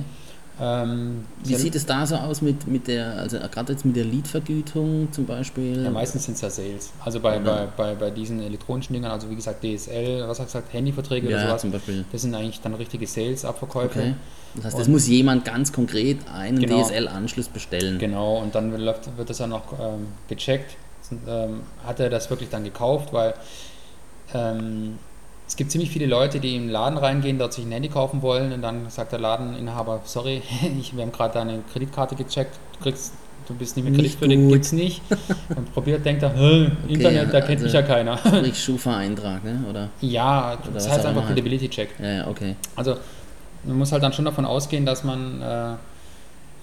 Ähm, 0.61 1.25
Wie 1.43 1.55
sieht 1.55 1.75
es 1.75 1.85
da 1.85 2.05
so 2.05 2.15
aus 2.15 2.41
mit, 2.41 2.67
mit 2.67 2.87
der, 2.87 3.13
also 3.13 3.37
gerade 3.39 3.71
jetzt 3.71 3.85
mit 3.85 3.95
der 3.95 4.03
Leadvergütung 4.03 5.07
zum 5.11 5.25
Beispiel? 5.25 5.83
Ja, 5.83 5.89
meistens 5.89 6.25
sind 6.25 6.35
es 6.35 6.41
ja 6.41 6.49
Sales. 6.49 6.91
Also 7.03 7.19
bei, 7.21 7.39
bei, 7.39 7.49
Ja. 7.61 7.67
bei, 7.77 7.95
bei 7.95 8.09
diesen 8.11 8.41
elektronischen 8.41 8.93
Dingern, 8.93 9.11
also 9.11 9.29
wie 9.29 9.35
gesagt 9.35 9.63
DSL, 9.63 10.21
was 10.27 10.39
hast 10.39 10.53
du 10.53 10.59
gesagt, 10.59 10.73
Handyverträge 10.73 11.29
ja, 11.29 11.37
oder 11.37 11.47
sowas, 11.47 11.61
zum 11.61 11.71
Beispiel. 11.71 12.03
das 12.11 12.21
sind 12.21 12.35
eigentlich 12.35 12.59
dann 12.61 12.73
richtige 12.73 13.07
Sales-Abverkäufe. 13.07 13.99
Okay. 13.99 14.13
Das 14.55 14.65
heißt, 14.65 14.79
es 14.79 14.87
Und- 14.87 14.93
muss 14.93 15.07
jemand 15.07 15.45
ganz 15.45 15.71
konkret 15.71 16.17
einen 16.33 16.59
Genau. 16.59 16.81
DSL-Anschluss 16.83 17.47
bestellen. 17.47 17.97
Genau, 17.99 18.37
und 18.39 18.53
dann 18.55 18.75
läuft, 18.77 19.15
wird 19.17 19.29
das 19.29 19.39
ja 19.39 19.47
noch 19.47 19.73
ähm, 19.79 20.07
gecheckt. 20.27 20.75
Ähm, 21.27 21.61
hat 21.85 21.99
er 21.99 22.09
das 22.09 22.29
wirklich 22.29 22.49
dann 22.49 22.63
gekauft, 22.63 23.13
weil 23.13 23.33
ähm, 24.33 24.97
es 25.49 25.55
gibt 25.55 25.71
ziemlich 25.71 25.89
viele 25.89 26.05
Leute, 26.05 26.39
die 26.39 26.55
in 26.55 26.63
den 26.63 26.69
Laden 26.69 26.97
reingehen, 26.97 27.39
dort 27.39 27.53
sich 27.53 27.65
ein 27.65 27.71
Handy 27.71 27.89
kaufen 27.89 28.21
wollen 28.21 28.53
und 28.53 28.61
dann 28.61 28.87
sagt 28.89 29.11
der 29.11 29.19
Ladeninhaber, 29.19 29.99
sorry, 30.05 30.41
ich, 30.79 30.95
wir 30.95 31.01
haben 31.03 31.11
gerade 31.11 31.33
deine 31.33 31.59
Kreditkarte 31.73 32.15
gecheckt, 32.15 32.55
du 32.77 32.83
kriegst, 32.83 33.13
du 33.47 33.55
bist 33.55 33.75
nicht 33.75 33.83
mehr 33.83 33.91
Nicht 33.91 34.19
kreditwürdig, 34.19 34.39
gut. 34.39 34.53
gibt's 34.53 34.71
nicht. 34.73 35.01
Und 35.55 35.73
probiert, 35.73 36.05
denkt 36.05 36.21
er, 36.21 36.33
"Hä, 36.35 36.69
Internet, 36.87 37.33
da 37.33 37.41
kennt 37.41 37.49
also- 37.61 37.63
mich 37.63 37.73
ja 37.73 37.81
keiner. 37.81 38.17
Sprich 38.25 38.63
Schufa-Eintrag, 38.63 39.43
ne? 39.43 39.63
Oder? 39.67 39.89
Ja, 40.01 40.53
Oder 40.63 40.71
das 40.75 40.87
heißt 40.87 41.03
einfach 41.05 41.21
immer. 41.23 41.27
Credibility 41.31 41.67
Check. 41.67 41.89
Ja, 41.99 42.11
ja, 42.11 42.27
okay. 42.27 42.55
Also 42.75 42.95
man 43.63 43.77
muss 43.79 43.91
halt 43.91 44.03
dann 44.03 44.13
schon 44.13 44.25
davon 44.25 44.45
ausgehen, 44.45 44.85
dass 44.85 45.03
man 45.03 45.41
äh, 45.41 45.73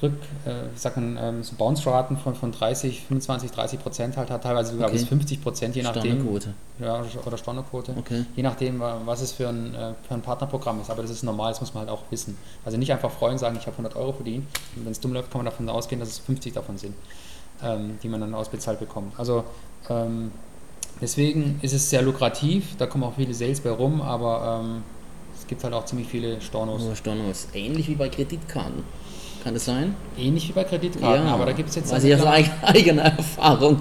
Rück, 0.02 0.12
äh, 0.44 0.50
wie 0.74 0.78
sagt 0.78 0.96
man, 0.96 1.18
ähm, 1.20 1.42
so 1.42 1.54
Bounce-Raten 1.56 2.18
von, 2.18 2.34
von 2.34 2.52
30, 2.52 3.02
25, 3.06 3.50
30 3.50 3.80
Prozent 3.80 4.16
halt 4.18 4.28
hat, 4.30 4.42
teilweise 4.42 4.72
sogar 4.72 4.88
Okay. 4.88 4.98
bis 4.98 5.08
50 5.08 5.42
Prozent, 5.42 5.74
je 5.74 5.82
nachdem. 5.82 6.16
Stornoquote. 6.20 6.52
Ja, 6.80 7.02
oder 7.24 7.38
Stornoquote. 7.38 7.94
Okay. 7.98 8.24
Je 8.36 8.42
nachdem, 8.42 8.78
wa- 8.78 9.00
was 9.06 9.22
es 9.22 9.32
für 9.32 9.48
ein, 9.48 9.74
äh, 9.74 9.94
für 10.06 10.12
ein 10.14 10.20
Partnerprogramm 10.20 10.80
ist. 10.82 10.90
Aber 10.90 11.00
das 11.00 11.10
ist 11.10 11.22
normal, 11.22 11.52
das 11.52 11.60
muss 11.60 11.72
man 11.72 11.82
halt 11.86 11.90
auch 11.90 12.02
wissen. 12.10 12.36
Also 12.64 12.76
nicht 12.76 12.92
einfach 12.92 13.10
freuen, 13.10 13.38
sagen, 13.38 13.56
ich 13.58 13.66
habe 13.66 13.72
100 13.78 13.96
Euro 13.96 14.12
verdient. 14.12 14.46
Wenn 14.74 14.92
es 14.92 15.00
dumm 15.00 15.14
läuft, 15.14 15.30
kann 15.30 15.38
man 15.38 15.46
davon 15.46 15.66
ausgehen, 15.70 15.98
dass 15.98 16.10
es 16.10 16.18
50 16.18 16.52
davon 16.52 16.76
sind, 16.76 16.94
ähm, 17.62 17.98
die 18.02 18.08
man 18.10 18.20
dann 18.20 18.34
ausbezahlt 18.34 18.78
bekommt. 18.78 19.18
Also 19.18 19.44
ähm, 19.88 20.30
deswegen 21.00 21.58
ist 21.62 21.72
es 21.72 21.88
sehr 21.88 22.02
lukrativ, 22.02 22.76
da 22.76 22.86
kommen 22.86 23.04
auch 23.04 23.14
viele 23.16 23.32
Sales 23.32 23.60
bei 23.60 23.70
rum, 23.70 24.02
aber 24.02 24.60
ähm, 24.62 24.82
es 25.38 25.46
gibt 25.46 25.64
halt 25.64 25.72
auch 25.72 25.84
ziemlich 25.86 26.08
viele 26.08 26.40
Stornos. 26.42 26.82
Oh, 26.90 26.94
Stornos. 26.94 27.48
Ähnlich 27.54 27.88
wie 27.88 27.94
bei 27.94 28.08
Kreditkarten. 28.10 28.82
Kann 29.46 29.54
das 29.54 29.64
sein? 29.66 29.94
Ähnlich 30.18 30.48
wie 30.48 30.52
bei 30.54 30.64
Kreditkarten, 30.64 31.28
aber 31.28 31.46
da 31.46 31.52
gibt 31.52 31.68
es 31.68 31.76
jetzt 31.76 31.92
Weiß 31.92 32.02
ich 32.02 32.12
aus 32.16 32.26
eigener 32.62 33.02
Erfahrung. 33.02 33.80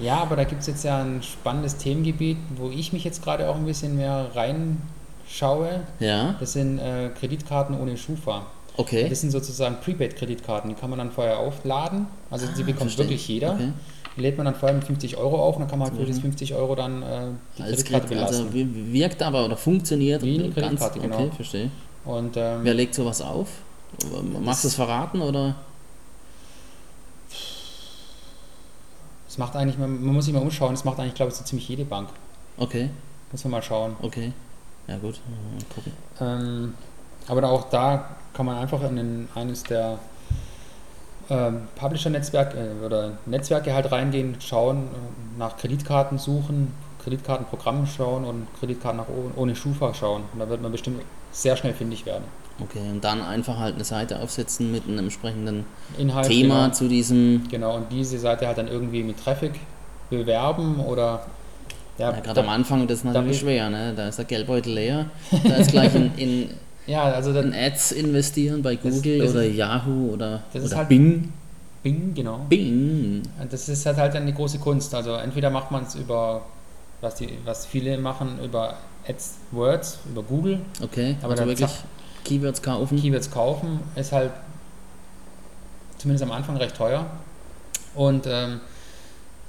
Ja, 0.00 0.18
aber 0.18 0.36
da 0.36 0.44
gibt 0.44 0.60
es 0.60 0.68
jetzt 0.68 0.84
ja 0.84 1.02
ein 1.02 1.20
spannendes 1.20 1.78
Themengebiet, 1.78 2.36
wo 2.54 2.70
ich 2.70 2.92
mich 2.92 3.02
jetzt 3.02 3.20
gerade 3.24 3.48
auch 3.50 3.56
ein 3.56 3.64
bisschen 3.64 3.96
mehr 3.96 4.30
reinschaue. 4.36 5.80
Ja, 5.98 6.36
Das 6.38 6.52
sind 6.52 6.78
äh, 6.78 7.08
Kreditkarten 7.18 7.76
ohne 7.76 7.96
Schufa. 7.96 8.46
okay. 8.76 9.08
Das 9.08 9.20
sind 9.20 9.32
sozusagen 9.32 9.78
Prepaid-Kreditkarten, 9.84 10.70
die 10.70 10.76
kann 10.76 10.90
man 10.90 11.00
dann 11.00 11.10
vorher 11.10 11.40
aufladen. 11.40 12.06
Also 12.30 12.46
die 12.56 12.62
bekommt 12.62 12.82
Ah, 12.82 12.84
Verstehe. 12.84 13.04
wirklich 13.06 13.26
jeder. 13.26 13.54
Okay. 13.54 13.72
Die 14.16 14.20
lädt 14.20 14.36
man 14.36 14.44
dann 14.46 14.54
vorher 14.54 14.76
mit 14.76 14.84
50 14.84 15.16
Euro 15.16 15.42
auf 15.44 15.56
und 15.56 15.62
dann 15.62 15.70
kann 15.70 15.80
man 15.80 15.88
halt 15.88 15.96
für 15.96 16.04
Mhm. 16.04 16.06
diese 16.06 16.20
50 16.20 16.54
Euro 16.54 16.76
dann 16.76 17.02
äh, 17.02 17.06
die 17.58 17.62
Als 17.64 17.84
Kreditkarte 17.84 18.06
Kredit, 18.14 18.22
also 18.24 18.46
wirkt 18.54 19.22
aber 19.24 19.44
oder 19.44 19.56
funktioniert 19.56 20.22
Wie 20.22 20.34
eine 20.38 20.50
ganz 20.50 20.54
Kreditkarte, 20.54 21.00
genau. 21.00 21.16
Okay, 21.16 21.30
verstehe. 21.34 21.70
Und 22.04 22.36
ähm, 22.36 22.60
Wer 22.62 22.74
legt 22.74 22.94
sowas 22.94 23.20
auf? 23.20 23.48
Magst 24.42 24.64
du 24.64 24.68
es 24.68 24.74
verraten 24.74 25.20
oder? 25.20 25.54
das 29.26 29.38
macht 29.38 29.56
eigentlich, 29.56 29.78
man, 29.78 30.02
man 30.04 30.14
muss 30.14 30.24
sich 30.24 30.34
mal 30.34 30.40
umschauen, 30.40 30.72
das 30.72 30.84
macht 30.84 30.98
eigentlich, 30.98 31.14
glaube 31.14 31.30
ich, 31.30 31.36
so 31.38 31.44
ziemlich 31.44 31.68
jede 31.68 31.84
Bank. 31.84 32.08
Okay, 32.56 32.90
Muss 33.30 33.44
man 33.44 33.52
mal 33.52 33.62
schauen. 33.62 33.94
okay. 34.02 34.32
Ja 34.86 34.96
gut, 34.96 35.20
mal 35.28 35.64
gucken. 35.74 35.92
Ähm, 36.20 36.74
aber 37.28 37.46
auch 37.50 37.68
da 37.68 38.08
kann 38.32 38.46
man 38.46 38.56
einfach 38.56 38.82
in 38.84 38.96
den, 38.96 39.28
eines 39.34 39.62
der 39.64 39.98
ähm, 41.28 41.68
Publisher-Netzwerke 41.76 42.56
äh, 42.80 42.84
oder 42.86 43.18
Netzwerke 43.26 43.74
halt 43.74 43.92
reingehen, 43.92 44.36
schauen, 44.40 44.84
äh, 44.86 45.38
nach 45.38 45.58
Kreditkarten 45.58 46.16
suchen, 46.18 46.72
Kreditkartenprogrammen 47.04 47.86
schauen 47.86 48.24
und 48.24 48.46
Kreditkarten 48.58 48.96
nach 48.98 49.08
o- 49.08 49.30
ohne 49.36 49.54
Schufa 49.54 49.92
schauen. 49.92 50.22
Und 50.32 50.38
da 50.38 50.48
wird 50.48 50.62
man 50.62 50.72
bestimmt 50.72 51.02
sehr 51.32 51.54
schnell 51.56 51.74
fündig 51.74 52.06
werden. 52.06 52.24
Okay, 52.60 52.80
und 52.90 53.04
dann 53.04 53.22
einfach 53.22 53.56
halt 53.58 53.76
eine 53.76 53.84
Seite 53.84 54.18
aufsetzen 54.20 54.72
mit 54.72 54.84
einem 54.88 54.98
entsprechenden 54.98 55.64
Inhalt, 55.96 56.26
Thema 56.26 56.62
genau, 56.64 56.74
zu 56.74 56.88
diesem. 56.88 57.42
genau, 57.50 57.76
und 57.76 57.92
diese 57.92 58.18
Seite 58.18 58.46
halt 58.48 58.58
dann 58.58 58.66
irgendwie 58.68 59.02
mit 59.04 59.22
Traffic 59.22 59.52
bewerben 60.10 60.80
oder 60.80 61.24
ja, 61.98 62.10
Ja, 62.12 62.20
gerade 62.20 62.40
am 62.40 62.48
Anfang, 62.48 62.86
das 62.86 62.98
ist 62.98 63.04
natürlich 63.04 63.38
schwer, 63.40 63.70
ne? 63.70 63.92
Da 63.96 64.08
ist 64.08 64.16
der 64.18 64.24
Geldbeutel 64.24 64.72
leer. 64.72 65.06
Da 65.44 65.56
ist 65.56 65.70
gleich 65.70 65.94
in, 65.94 66.10
in, 66.16 66.50
ja, 66.86 67.04
also 67.04 67.30
in 67.30 67.36
dann 67.36 67.52
Ads 67.54 67.92
investieren 67.92 68.62
bei 68.62 68.76
Google 68.76 69.18
das 69.18 69.30
oder 69.32 69.44
ist- 69.44 69.56
Yahoo 69.56 70.10
oder, 70.14 70.42
das 70.52 70.62
ist 70.64 70.70
oder 70.70 70.78
halt- 70.78 70.88
Bing. 70.88 71.32
Bing, 71.82 72.12
genau. 72.14 72.40
Bing. 72.48 73.22
Das 73.50 73.68
ist 73.68 73.86
halt, 73.86 73.98
halt 73.98 74.16
eine 74.16 74.32
große 74.32 74.58
Kunst. 74.58 74.92
Also 74.96 75.12
entweder 75.14 75.48
macht 75.50 75.70
man 75.70 75.84
es 75.84 75.94
über, 75.94 76.42
was, 77.00 77.14
die, 77.16 77.28
was 77.44 77.66
viele 77.66 77.96
machen, 77.98 78.38
über 78.44 78.74
AdWords, 79.08 79.98
über 80.10 80.22
Google. 80.24 80.58
Okay, 80.82 81.16
Aber 81.22 81.30
also 81.32 81.42
dann 81.42 81.48
wirklich. 81.48 81.70
Keywords 82.28 82.62
kaufen. 82.62 83.00
Keywords 83.00 83.30
kaufen 83.30 83.80
ist 83.96 84.12
halt 84.12 84.30
zumindest 85.98 86.24
am 86.24 86.32
Anfang 86.32 86.56
recht 86.56 86.76
teuer. 86.76 87.06
Und 87.94 88.26
ähm, 88.26 88.60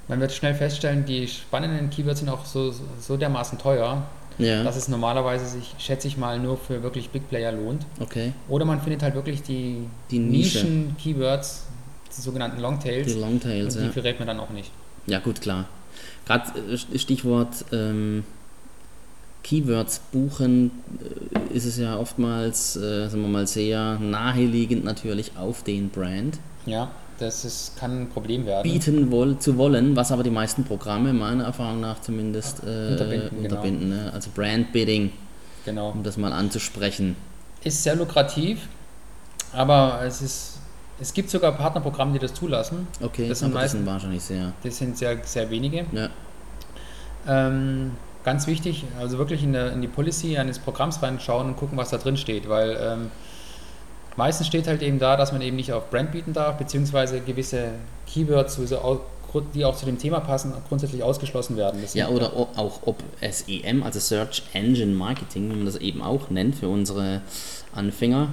man 0.08 0.20
wird 0.20 0.32
schnell 0.32 0.54
feststellen, 0.54 1.04
die 1.04 1.28
spannenden 1.28 1.90
Keywords 1.90 2.20
sind 2.20 2.28
auch 2.28 2.44
so, 2.44 2.74
so 3.00 3.16
dermaßen 3.16 3.58
teuer, 3.58 4.02
Ja, 4.38 4.64
dass 4.64 4.76
es 4.76 4.88
normalerweise 4.88 5.46
sich, 5.46 5.74
schätze 5.78 6.08
ich 6.08 6.16
mal, 6.16 6.38
nur 6.40 6.56
für 6.56 6.82
wirklich 6.82 7.10
Big 7.10 7.28
Player 7.28 7.52
lohnt. 7.52 7.86
okay. 8.00 8.32
Oder 8.48 8.64
man 8.64 8.80
findet 8.80 9.02
halt 9.02 9.14
wirklich 9.14 9.42
die, 9.42 9.86
Die 10.10 10.18
Nische. 10.18 10.64
Nischen-Keywords, 10.64 11.66
die 12.16 12.20
sogenannten 12.20 12.60
Longtails. 12.60 13.06
Die 13.12 13.20
Longtails, 13.20 13.76
und 13.76 13.82
die 13.82 13.86
ja. 13.86 13.92
verrät 13.92 14.18
man 14.18 14.26
dann 14.26 14.40
auch 14.40 14.50
nicht. 14.50 14.72
Ja, 15.06 15.20
gut, 15.20 15.40
klar. 15.40 15.66
Gerade 16.26 16.50
äh, 16.72 16.98
Stichwort 16.98 17.64
ähm, 17.72 18.24
Keywords 19.42 20.00
buchen 20.12 20.70
äh, 21.52 21.56
ist 21.56 21.64
es 21.64 21.78
ja 21.78 21.96
oftmals, 21.96 22.76
äh, 22.76 23.08
sagen 23.08 23.22
wir 23.22 23.28
mal, 23.28 23.46
sehr 23.46 23.98
naheliegend 23.98 24.84
natürlich 24.84 25.32
auf 25.38 25.62
den 25.62 25.88
Brand 25.90 26.38
Ja, 26.66 26.90
das 27.18 27.44
ist, 27.44 27.76
kann 27.78 28.02
ein 28.02 28.08
Problem 28.10 28.46
werden. 28.46 28.62
bieten 28.70 29.10
woll 29.10 29.38
zu 29.38 29.56
wollen, 29.56 29.96
was 29.96 30.12
aber 30.12 30.22
die 30.22 30.30
meisten 30.30 30.64
Programme 30.64 31.12
meiner 31.12 31.44
Erfahrung 31.44 31.80
nach 31.80 32.00
zumindest 32.00 32.62
äh, 32.64 32.90
Unterbinden, 32.92 33.30
genau. 33.30 33.42
unterbinden 33.56 33.88
ne? 33.88 34.10
Also 34.12 34.30
Brand 34.34 34.72
Bidding, 34.72 35.12
Genau. 35.64 35.90
um 35.90 36.02
das 36.02 36.16
mal 36.16 36.32
anzusprechen. 36.32 37.16
Ist 37.62 37.82
sehr 37.82 37.94
lukrativ, 37.96 38.68
aber 39.52 40.00
es 40.06 40.22
ist. 40.22 40.56
Es 41.02 41.14
gibt 41.14 41.30
sogar 41.30 41.52
Partnerprogramme, 41.52 42.12
die 42.12 42.18
das 42.18 42.34
zulassen. 42.34 42.86
Okay, 43.02 43.26
Das 43.28 43.38
sind 43.38 43.52
aber 43.52 43.62
das 43.62 43.72
sind 43.72 43.86
wahrscheinlich 43.86 44.22
sehr. 44.22 44.52
Das 44.62 44.76
sind 44.76 44.98
sehr, 44.98 45.18
sehr 45.24 45.48
wenige. 45.50 45.86
Ja, 45.92 46.08
Ähm, 47.26 47.92
ganz 48.24 48.46
wichtig, 48.46 48.84
also 48.98 49.18
wirklich 49.18 49.42
in, 49.42 49.52
der, 49.52 49.72
in 49.72 49.80
die 49.80 49.88
Policy 49.88 50.36
eines 50.36 50.58
Programms 50.58 51.02
reinschauen 51.02 51.48
und 51.48 51.56
gucken, 51.56 51.78
was 51.78 51.90
da 51.90 51.98
drin 51.98 52.16
steht, 52.16 52.48
weil 52.48 52.78
ähm, 52.80 53.10
meistens 54.16 54.46
steht 54.46 54.66
halt 54.66 54.82
eben 54.82 54.98
da, 54.98 55.16
dass 55.16 55.32
man 55.32 55.40
eben 55.40 55.56
nicht 55.56 55.72
auf 55.72 55.90
Brand 55.90 56.12
bieten 56.12 56.32
darf, 56.32 56.56
beziehungsweise 56.56 57.20
gewisse 57.20 57.72
Keywords, 58.06 58.58
die 59.54 59.64
auch 59.64 59.76
zu 59.76 59.86
dem 59.86 59.98
Thema 59.98 60.20
passen, 60.20 60.52
grundsätzlich 60.68 61.02
ausgeschlossen 61.02 61.56
werden. 61.56 61.80
Das 61.80 61.94
ja 61.94 62.08
oder 62.08 62.32
auch 62.34 62.80
ob 62.84 63.02
SEM, 63.20 63.82
also 63.82 64.00
Search 64.00 64.42
Engine 64.52 64.94
Marketing, 64.94 65.50
wie 65.50 65.56
man 65.56 65.66
das 65.66 65.76
eben 65.76 66.02
auch 66.02 66.30
nennt 66.30 66.56
für 66.56 66.68
unsere 66.68 67.22
Anfänger, 67.74 68.28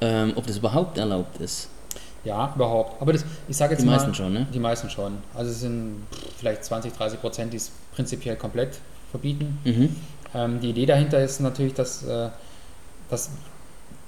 ähm, 0.00 0.34
ob 0.36 0.46
das 0.46 0.58
überhaupt 0.58 0.98
erlaubt 0.98 1.40
ist. 1.40 1.70
Ja, 2.24 2.52
überhaupt. 2.54 3.00
Aber 3.00 3.12
das, 3.12 3.24
ich 3.48 3.56
sage 3.56 3.72
jetzt 3.72 3.82
Die 3.82 3.86
mal, 3.86 3.96
meisten 3.96 4.14
schon, 4.14 4.32
ne? 4.32 4.46
Die 4.52 4.58
meisten 4.58 4.90
schon. 4.90 5.18
Also 5.34 5.50
es 5.50 5.60
sind 5.60 6.06
vielleicht 6.36 6.64
20, 6.64 6.92
30 6.92 7.20
Prozent, 7.20 7.52
die 7.52 7.56
es 7.56 7.70
prinzipiell 7.94 8.36
komplett 8.36 8.80
verbieten. 9.10 9.58
Mhm. 9.64 9.96
Ähm, 10.34 10.60
die 10.60 10.70
Idee 10.70 10.86
dahinter 10.86 11.22
ist 11.22 11.40
natürlich, 11.40 11.74
dass, 11.74 12.02
äh, 12.04 12.28
dass, 13.08 13.30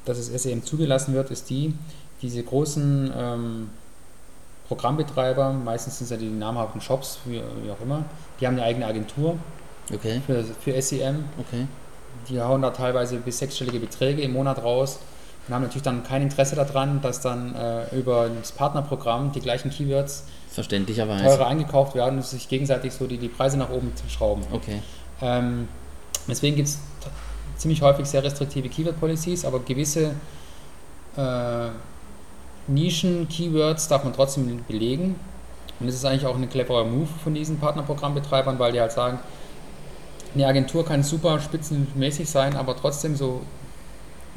dass 0.05 0.19
es 0.19 0.43
SEM 0.43 0.65
zugelassen 0.65 1.15
wird, 1.15 1.31
ist 1.31 1.49
die, 1.51 1.75
diese 2.23 2.43
großen 2.43 3.13
ähm, 3.17 3.71
Programmbetreiber, 4.69 5.53
meistens 5.53 5.99
sind 5.99 6.05
es 6.05 6.11
ja 6.11 6.17
die 6.17 6.29
namhaften 6.31 6.81
Shops, 6.81 7.19
wie, 7.25 7.41
wie 7.65 7.71
auch 7.71 7.81
immer, 7.81 8.05
die 8.41 8.47
haben 8.47 8.55
eine 8.55 8.65
eigene 8.65 8.87
Agentur 8.87 9.37
Okay, 9.93 10.21
für, 10.25 10.45
für 10.45 10.81
SEM. 10.81 11.25
okay. 11.39 11.67
Die 12.29 12.41
hauen 12.41 12.63
da 12.63 12.71
teilweise 12.71 13.17
bis 13.17 13.39
sechsstellige 13.39 13.81
Beträge 13.81 14.23
im 14.23 14.33
Monat 14.33 14.63
raus 14.63 15.01
und 15.51 15.55
haben 15.55 15.63
natürlich 15.63 15.83
dann 15.83 16.05
kein 16.05 16.23
Interesse 16.23 16.55
daran, 16.55 17.03
dass 17.03 17.21
dann 17.21 17.57
äh, 17.57 17.97
über 17.97 18.29
das 18.29 18.53
Partnerprogramm 18.53 19.33
die 19.33 19.41
gleichen 19.41 19.71
Keywords 19.71 20.23
Verständlicherweise. 20.49 21.25
teurer 21.25 21.49
eingekauft 21.49 21.97
werden 21.97 22.19
und 22.19 22.25
sich 22.25 22.49
gegenseitig 22.49 22.93
so 22.93 23.09
die, 23.09 23.19
die 23.19 23.29
Preise 23.29 23.57
nach 23.57 23.69
oben 23.71 23.93
schrauben. 24.09 24.43
Okay. 24.53 24.81
Ähm, 25.21 25.67
deswegen 26.29 26.55
gibt 26.55 26.69
es 26.69 26.79
ziemlich 27.57 27.83
häufig 27.83 28.07
sehr 28.07 28.23
restriktive 28.23 28.69
Keyword-Policies, 28.69 29.45
aber 29.45 29.59
gewisse 29.59 30.15
äh, 31.17 31.69
Nischen-Keywords 32.69 33.89
darf 33.89 34.05
man 34.05 34.13
trotzdem 34.13 34.65
belegen. 34.69 35.17
Und 35.81 35.87
das 35.89 35.97
ist 35.97 36.05
eigentlich 36.05 36.27
auch 36.27 36.37
ein 36.37 36.49
cleverer 36.49 36.85
Move 36.85 37.09
von 37.25 37.35
diesen 37.35 37.59
Partnerprogrammbetreibern, 37.59 38.57
weil 38.61 38.71
die 38.71 38.81
halt 38.81 38.93
sagen, 38.93 39.19
eine 40.33 40.47
Agentur 40.47 40.85
kann 40.85 41.03
super 41.03 41.41
spitzenmäßig 41.41 42.31
sein, 42.31 42.57
aber 42.57 42.77
trotzdem 42.77 43.17
so 43.17 43.41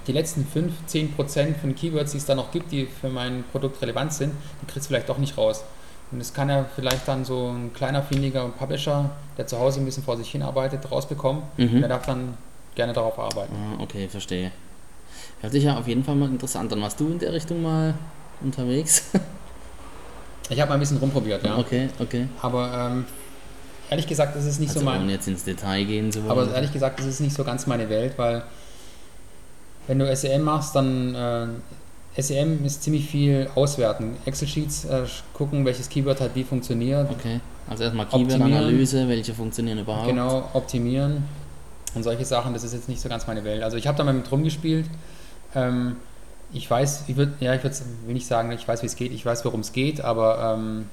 die 0.08 0.12
letzten 0.12 0.46
5, 0.46 0.72
10 0.88 1.13
Prozent 1.13 1.58
von 1.58 1.76
Keywords, 1.76 2.12
die 2.12 2.18
es 2.18 2.26
da 2.26 2.36
noch 2.36 2.52
gibt, 2.52 2.72
die 2.72 2.86
für 2.86 3.10
mein 3.10 3.44
Produkt 3.52 3.82
relevant 3.82 4.13
sind, 4.13 4.34
die 4.62 4.66
kriegst 4.66 4.88
du 4.88 4.94
vielleicht 4.94 5.10
doch 5.10 5.18
nicht 5.18 5.38
raus. 5.38 5.63
Und 6.12 6.20
das 6.20 6.34
kann 6.34 6.50
ja 6.50 6.66
vielleicht 6.76 7.08
dann 7.08 7.26
so 7.26 7.50
ein 7.50 7.74
kleiner, 7.74 8.04
findiger 8.04 8.48
Publisher, 8.50 9.10
der 9.38 9.48
zu 9.48 9.58
Hause 9.58 9.80
ein 9.80 9.86
bisschen 9.86 10.04
vor 10.04 10.18
sich 10.18 10.30
hinarbeitet, 10.32 10.92
rausbekommen. 10.92 11.44
Mhm. 11.58 11.74
Und 11.76 11.80
der 11.82 11.89
darf 11.89 12.06
dann 12.06 12.38
gerne 12.76 12.94
darauf 12.94 13.18
arbeiten. 13.18 13.54
Ah, 13.56 13.82
okay, 13.82 14.08
verstehe. 14.08 14.52
Hört 15.42 15.54
sich 15.54 15.63
ja 15.63 15.78
auf 15.78 15.88
jeden 15.88 16.04
Fall 16.04 16.16
mal 16.16 16.30
interessant 16.30 16.72
an. 16.72 16.82
Warst 16.82 17.00
du 17.00 17.08
in 17.08 17.20
der 17.20 17.34
Richtung 17.34 17.62
mal 17.62 17.94
unterwegs? 18.42 19.06
Ich 20.50 20.60
habe 20.60 20.70
mal 20.70 20.76
ein 20.76 20.82
bisschen 20.82 20.98
rumprobiert, 20.98 21.44
ja. 21.44 21.58
Okay, 21.58 21.88
okay. 22.00 22.28
Aber 22.42 22.92
ähm, 22.92 23.06
ehrlich 23.89 24.06
gesagt, 24.06 24.36
das 24.36 24.44
ist 24.46 24.60
nicht 24.60 24.70
Also 24.72 24.82
so 24.82 24.86
mein. 24.86 25.10
jetzt 25.10 25.28
ins 25.28 25.46
Detail 25.46 25.86
gehen 25.86 26.13
wollen. 26.16 26.30
Aber 26.30 26.54
ehrlich 26.54 26.74
gesagt, 26.74 27.00
das 27.00 27.06
ist 27.06 27.22
nicht 27.22 27.34
so 27.34 27.44
ganz 27.46 27.66
meine 27.66 27.89
Welt, 27.89 28.13
weil 28.18 28.44
wenn 29.88 30.00
du 30.00 30.15
SEM 30.15 30.41
machst, 30.41 30.76
dann 30.76 31.15
äh, 31.15 32.22
SEM 32.22 32.63
ist 32.65 32.84
ziemlich 32.84 33.08
viel 33.08 33.50
auswerten. 33.56 34.15
Excel-Sheets 34.26 34.86
äh, 34.86 35.04
gucken, 35.34 35.65
welches 35.65 35.89
Keyword 35.89 36.22
hat 36.22 36.32
wie 36.36 36.43
funktioniert. 36.43 37.10
okay, 37.10 37.39
also 37.69 37.84
erstmal. 37.84 38.08
Keyword-Analyse, 38.08 39.08
welche 39.08 39.34
funktionieren 39.34 39.80
überhaupt. 39.80 40.08
Genau, 40.08 40.50
optimieren 40.54 41.24
und 41.96 42.04
solche 42.04 42.26
Sachen, 42.26 42.54
das 42.54 42.63
ist 42.63 42.74
jetzt 42.74 42.89
nicht 42.89 43.02
so 43.02 43.10
ganz 43.10 43.28
meine 43.28 43.43
Welt. 43.43 43.63
Also 43.63 43.78
ich 43.78 43.88
habe 43.88 43.98
da 43.98 44.04
mal 44.04 44.13
mit 44.13 44.32
rumgespielt. 44.32 44.86
Ähm, 45.56 45.98
ich 46.52 46.69
weiß, 46.69 47.06
ich 47.08 47.15
würde, 47.15 47.34
ja, 47.39 47.54
ich 47.56 47.63
würde, 47.63 47.76
will 48.06 48.13
nicht 48.13 48.28
sagen, 48.28 48.52
ich 48.52 48.67
weiß, 48.67 48.82
wie 48.84 48.88
es 48.88 48.96
geht, 48.96 49.12
ich 49.12 49.26
weiß, 49.26 49.43
worum 49.46 49.62
es 49.62 49.74
geht, 49.74 50.02
aber 50.02 50.56
ähm, 50.58 50.86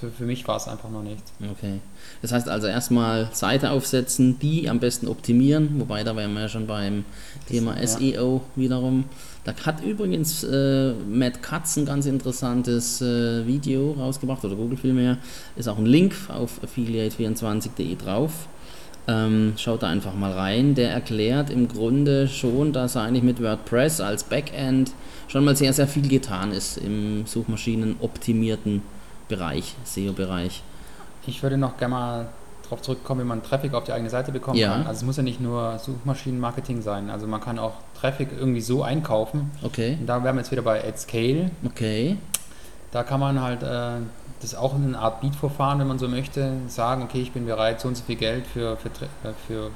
für, 0.00 0.10
für 0.10 0.24
mich 0.24 0.46
war 0.46 0.56
es 0.56 0.68
einfach 0.68 0.90
noch 0.90 1.02
nicht. 1.02 1.22
Okay. 1.52 1.80
Das 2.22 2.32
heißt 2.32 2.48
also 2.48 2.66
erstmal 2.66 3.28
Seite 3.32 3.70
aufsetzen, 3.70 4.38
die 4.38 4.68
am 4.68 4.80
besten 4.80 5.08
optimieren, 5.08 5.80
wobei 5.80 6.04
da 6.04 6.14
wären 6.16 6.34
wir 6.34 6.42
ja 6.42 6.48
schon 6.48 6.66
beim 6.66 7.04
Thema 7.48 7.78
ja. 7.78 7.86
SEO 7.86 8.42
wiederum. 8.56 9.04
Da 9.44 9.54
hat 9.64 9.82
übrigens 9.82 10.44
äh, 10.44 10.92
Matt 11.08 11.42
Katz 11.42 11.76
ein 11.76 11.86
ganz 11.86 12.06
interessantes 12.06 13.00
äh, 13.00 13.46
Video 13.46 13.92
rausgebracht, 13.92 14.44
oder 14.44 14.56
Google 14.56 14.76
vielmehr. 14.76 15.18
Ist 15.56 15.68
auch 15.68 15.78
ein 15.78 15.86
Link 15.86 16.14
auf 16.28 16.60
affiliate24.de 16.62 17.96
drauf. 17.96 18.48
Ähm, 19.06 19.54
schaut 19.56 19.82
da 19.82 19.88
einfach 19.88 20.14
mal 20.14 20.32
rein. 20.32 20.74
Der 20.74 20.90
erklärt 20.90 21.48
im 21.48 21.66
Grunde 21.66 22.28
schon, 22.28 22.72
dass 22.74 22.96
eigentlich 22.96 23.24
mit 23.24 23.42
WordPress 23.42 24.02
als 24.02 24.24
Backend 24.24 24.92
schon 25.28 25.44
mal 25.44 25.56
sehr, 25.56 25.72
sehr 25.72 25.88
viel 25.88 26.06
getan 26.06 26.52
ist 26.52 26.76
im 26.76 27.24
suchmaschinenoptimierten 27.26 28.82
Bereich, 29.28 29.74
SEO-Bereich. 29.84 30.62
Ich 31.26 31.42
würde 31.42 31.58
noch 31.58 31.76
gerne 31.76 31.94
mal 31.94 32.26
darauf 32.64 32.82
zurückkommen, 32.82 33.20
wie 33.22 33.24
man 33.24 33.42
Traffic 33.42 33.72
auf 33.74 33.84
die 33.84 33.92
eigene 33.92 34.10
Seite 34.10 34.30
bekommen 34.32 34.56
Ja. 34.58 34.72
kann. 34.72 34.80
Also 34.86 34.98
es 35.00 35.02
muss 35.04 35.16
ja 35.16 35.22
nicht 35.22 35.40
nur 35.40 35.78
Suchmaschinenmarketing 35.78 36.82
sein. 36.82 37.10
Also 37.10 37.26
man 37.26 37.40
kann 37.40 37.58
auch 37.58 37.72
Traffic 38.00 38.28
irgendwie 38.38 38.60
so 38.60 38.82
einkaufen. 38.82 39.50
Okay, 39.62 39.96
Und 40.00 40.06
da 40.06 40.22
wären 40.22 40.36
wir 40.36 40.40
jetzt 40.42 40.50
wieder 40.50 40.62
bei 40.62 40.82
AdScale. 40.86 41.50
okay. 41.64 42.16
Da 42.90 43.02
kann 43.02 43.20
man 43.20 43.42
halt, 43.42 43.62
äh, 43.62 43.66
das 44.40 44.52
ist 44.52 44.54
auch 44.54 44.74
eine 44.74 44.98
Art 44.98 45.20
Beat-Verfahren, 45.20 45.78
wenn 45.78 45.88
man 45.88 45.98
so 45.98 46.08
möchte, 46.08 46.52
sagen, 46.68 47.02
okay, 47.02 47.20
ich 47.20 47.32
bin 47.32 47.44
bereit, 47.44 47.80
so 47.82 47.88
und 47.88 47.96
so 47.98 48.04
viel 48.04 48.16
Geld 48.16 48.46
für, 48.46 48.76
für, 48.78 48.88
äh, 48.88 49.32
für 49.46 49.70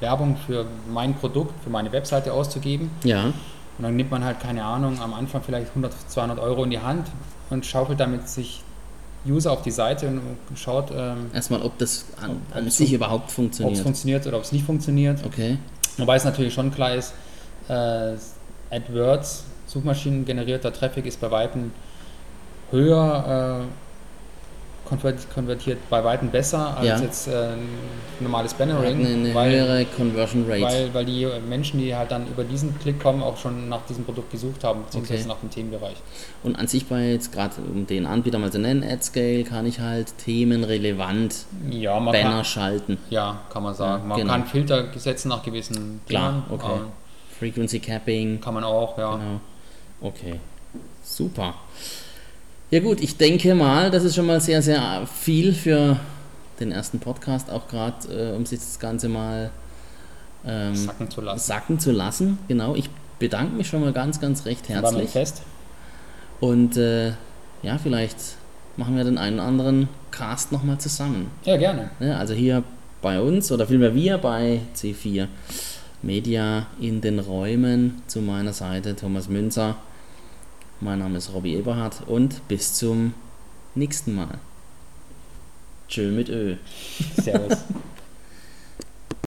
Werbung 0.00 0.36
für 0.36 0.66
mein 0.92 1.14
Produkt, 1.14 1.54
für 1.62 1.70
meine 1.70 1.92
Webseite 1.92 2.32
auszugeben. 2.32 2.90
Ja, 3.04 3.26
Und 3.26 3.32
dann 3.78 3.94
nimmt 3.94 4.10
man 4.10 4.24
halt, 4.24 4.40
keine 4.40 4.64
Ahnung, 4.64 5.00
am 5.00 5.14
Anfang 5.14 5.42
vielleicht 5.42 5.68
100, 5.70 5.92
200 6.10 6.38
Euro 6.40 6.64
in 6.64 6.70
die 6.70 6.80
Hand 6.80 7.06
und 7.50 7.64
schaufelt 7.66 8.00
damit 8.00 8.28
sich 8.28 8.62
User 9.26 9.52
auf 9.52 9.62
die 9.62 9.70
Seite 9.70 10.08
und 10.08 10.22
schaut, 10.58 10.90
ähm, 10.94 11.30
erstmal, 11.34 11.62
ob 11.62 11.76
das 11.78 12.04
an, 12.20 12.30
Ob- 12.50 12.56
an 12.56 12.70
sich 12.70 12.92
überhaupt 12.92 13.24
ob 13.24 13.28
es 13.28 13.34
funktioniert. 13.34 13.78
funktioniert 13.78 14.26
oder 14.26 14.36
ob 14.38 14.42
es 14.44 14.52
nicht 14.52 14.64
funktioniert. 14.64 15.24
Okay, 15.24 15.58
Wobei 15.98 16.16
es 16.16 16.24
natürlich 16.24 16.52
schon 16.54 16.70
klar 16.72 16.94
ist, 16.94 17.14
äh, 17.68 18.14
AdWords, 18.70 19.44
Suchmaschinengenerierter 19.66 20.72
Traffic 20.72 21.06
ist 21.06 21.20
bei 21.20 21.30
Weitem 21.30 21.72
höher 22.70 23.62
äh, 23.62 23.85
konvertiert, 24.86 25.78
bei 25.90 26.02
Weitem 26.04 26.30
besser 26.30 26.76
als 26.76 26.86
Ja. 26.86 26.98
jetzt 27.00 27.28
äh, 27.28 27.52
ein 27.52 27.68
normales 28.20 28.54
Bannering, 28.54 29.04
eine, 29.04 29.08
eine 29.14 29.34
weil, 29.34 29.50
höhere 29.52 29.84
Conversion 29.84 30.44
Rate. 30.48 30.62
weil, 30.62 30.94
weil 30.94 31.04
die 31.04 31.26
Menschen, 31.48 31.78
die 31.80 31.94
halt 31.94 32.10
dann 32.10 32.26
über 32.28 32.44
diesen 32.44 32.78
Klick 32.78 33.00
kommen, 33.02 33.22
auch 33.22 33.36
schon 33.36 33.68
nach 33.68 33.84
diesem 33.86 34.04
Produkt 34.04 34.30
gesucht 34.32 34.64
haben, 34.64 34.84
beziehungsweise 34.84 35.20
Okay. 35.24 35.28
nach 35.28 35.40
dem 35.40 35.50
Themenbereich. 35.50 35.96
Und 36.42 36.56
an 36.58 36.66
sich 36.66 36.86
bei 36.86 37.10
jetzt 37.10 37.32
gerade, 37.32 37.54
um 37.74 37.86
den 37.86 38.06
Anbieter 38.06 38.38
mal 38.38 38.50
zu 38.50 38.58
nennen, 38.58 38.82
AdScale, 38.82 39.44
kann 39.44 39.66
ich 39.66 39.80
halt 39.80 40.16
themenrelevant 40.18 41.34
Ja, 41.70 41.98
Banner 41.98 42.20
kann, 42.22 42.44
schalten. 42.44 42.98
ja, 43.10 43.40
kann 43.52 43.62
man 43.62 43.74
sagen. 43.74 44.08
Man 44.08 44.18
genau. 44.18 44.32
kann 44.32 44.46
Filter 44.46 44.84
setzen 44.96 45.28
nach 45.28 45.42
gewissen 45.42 46.00
Klar, 46.08 46.44
Themen. 46.48 46.60
okay. 46.60 46.72
äh, 46.76 47.38
Frequency 47.38 47.80
Capping. 47.80 48.40
Kann 48.40 48.54
man 48.54 48.64
auch, 48.64 48.96
ja. 48.96 49.16
Genau. 49.16 49.40
Okay. 50.00 50.40
Super. 51.02 51.54
Ja 52.70 52.80
gut, 52.80 53.00
ich 53.00 53.16
denke 53.16 53.54
mal, 53.54 53.90
das 53.90 54.02
ist 54.02 54.16
schon 54.16 54.26
mal 54.26 54.40
sehr, 54.40 54.60
sehr 54.60 55.06
viel 55.06 55.52
für 55.52 56.00
den 56.58 56.72
ersten 56.72 56.98
Podcast, 56.98 57.48
auch 57.50 57.68
gerade, 57.68 58.32
äh, 58.32 58.36
um 58.36 58.44
sich 58.44 58.58
das 58.58 58.80
Ganze 58.80 59.08
mal 59.08 59.50
ähm, 60.44 60.74
Sacken 60.74 61.08
zu 61.08 61.20
lassen. 61.20 61.46
sacken 61.46 61.78
zu 61.78 61.92
lassen. 61.92 62.38
Genau, 62.48 62.74
ich 62.74 62.90
bedanke 63.18 63.54
mich 63.54 63.68
schon 63.68 63.82
mal 63.82 63.92
ganz, 63.92 64.20
ganz 64.20 64.46
recht 64.46 64.68
War 64.68 64.82
herzlich. 64.82 65.10
fest. 65.10 65.42
Und 66.40 66.76
äh, 66.76 67.12
ja, 67.62 67.78
vielleicht 67.80 68.16
machen 68.76 68.96
wir 68.96 69.04
den 69.04 69.18
einen 69.18 69.36
oder 69.38 69.48
anderen 69.48 69.88
Cast 70.10 70.50
nochmal 70.50 70.78
zusammen. 70.78 71.30
Ja, 71.44 71.56
gerne. 71.56 71.90
Ne? 72.00 72.16
Also 72.16 72.34
hier 72.34 72.64
bei 73.00 73.20
uns 73.20 73.52
oder 73.52 73.66
vielmehr 73.66 73.94
wir 73.94 74.18
bei 74.18 74.60
C4 74.74 75.28
Media 76.02 76.66
in 76.80 77.00
den 77.00 77.18
Räumen 77.20 78.02
zu 78.06 78.20
meiner 78.20 78.52
Seite 78.52 78.96
Thomas 78.96 79.28
Münzer. 79.28 79.76
Mein 80.80 80.98
Name 80.98 81.16
ist 81.16 81.32
Robbie 81.32 81.54
Eberhardt 81.54 82.02
und 82.06 82.46
bis 82.48 82.74
zum 82.74 83.14
nächsten 83.74 84.14
Mal. 84.14 84.38
Tschö 85.88 86.10
mit 86.10 86.28
Ö. 86.28 86.56
Servus. 87.16 87.58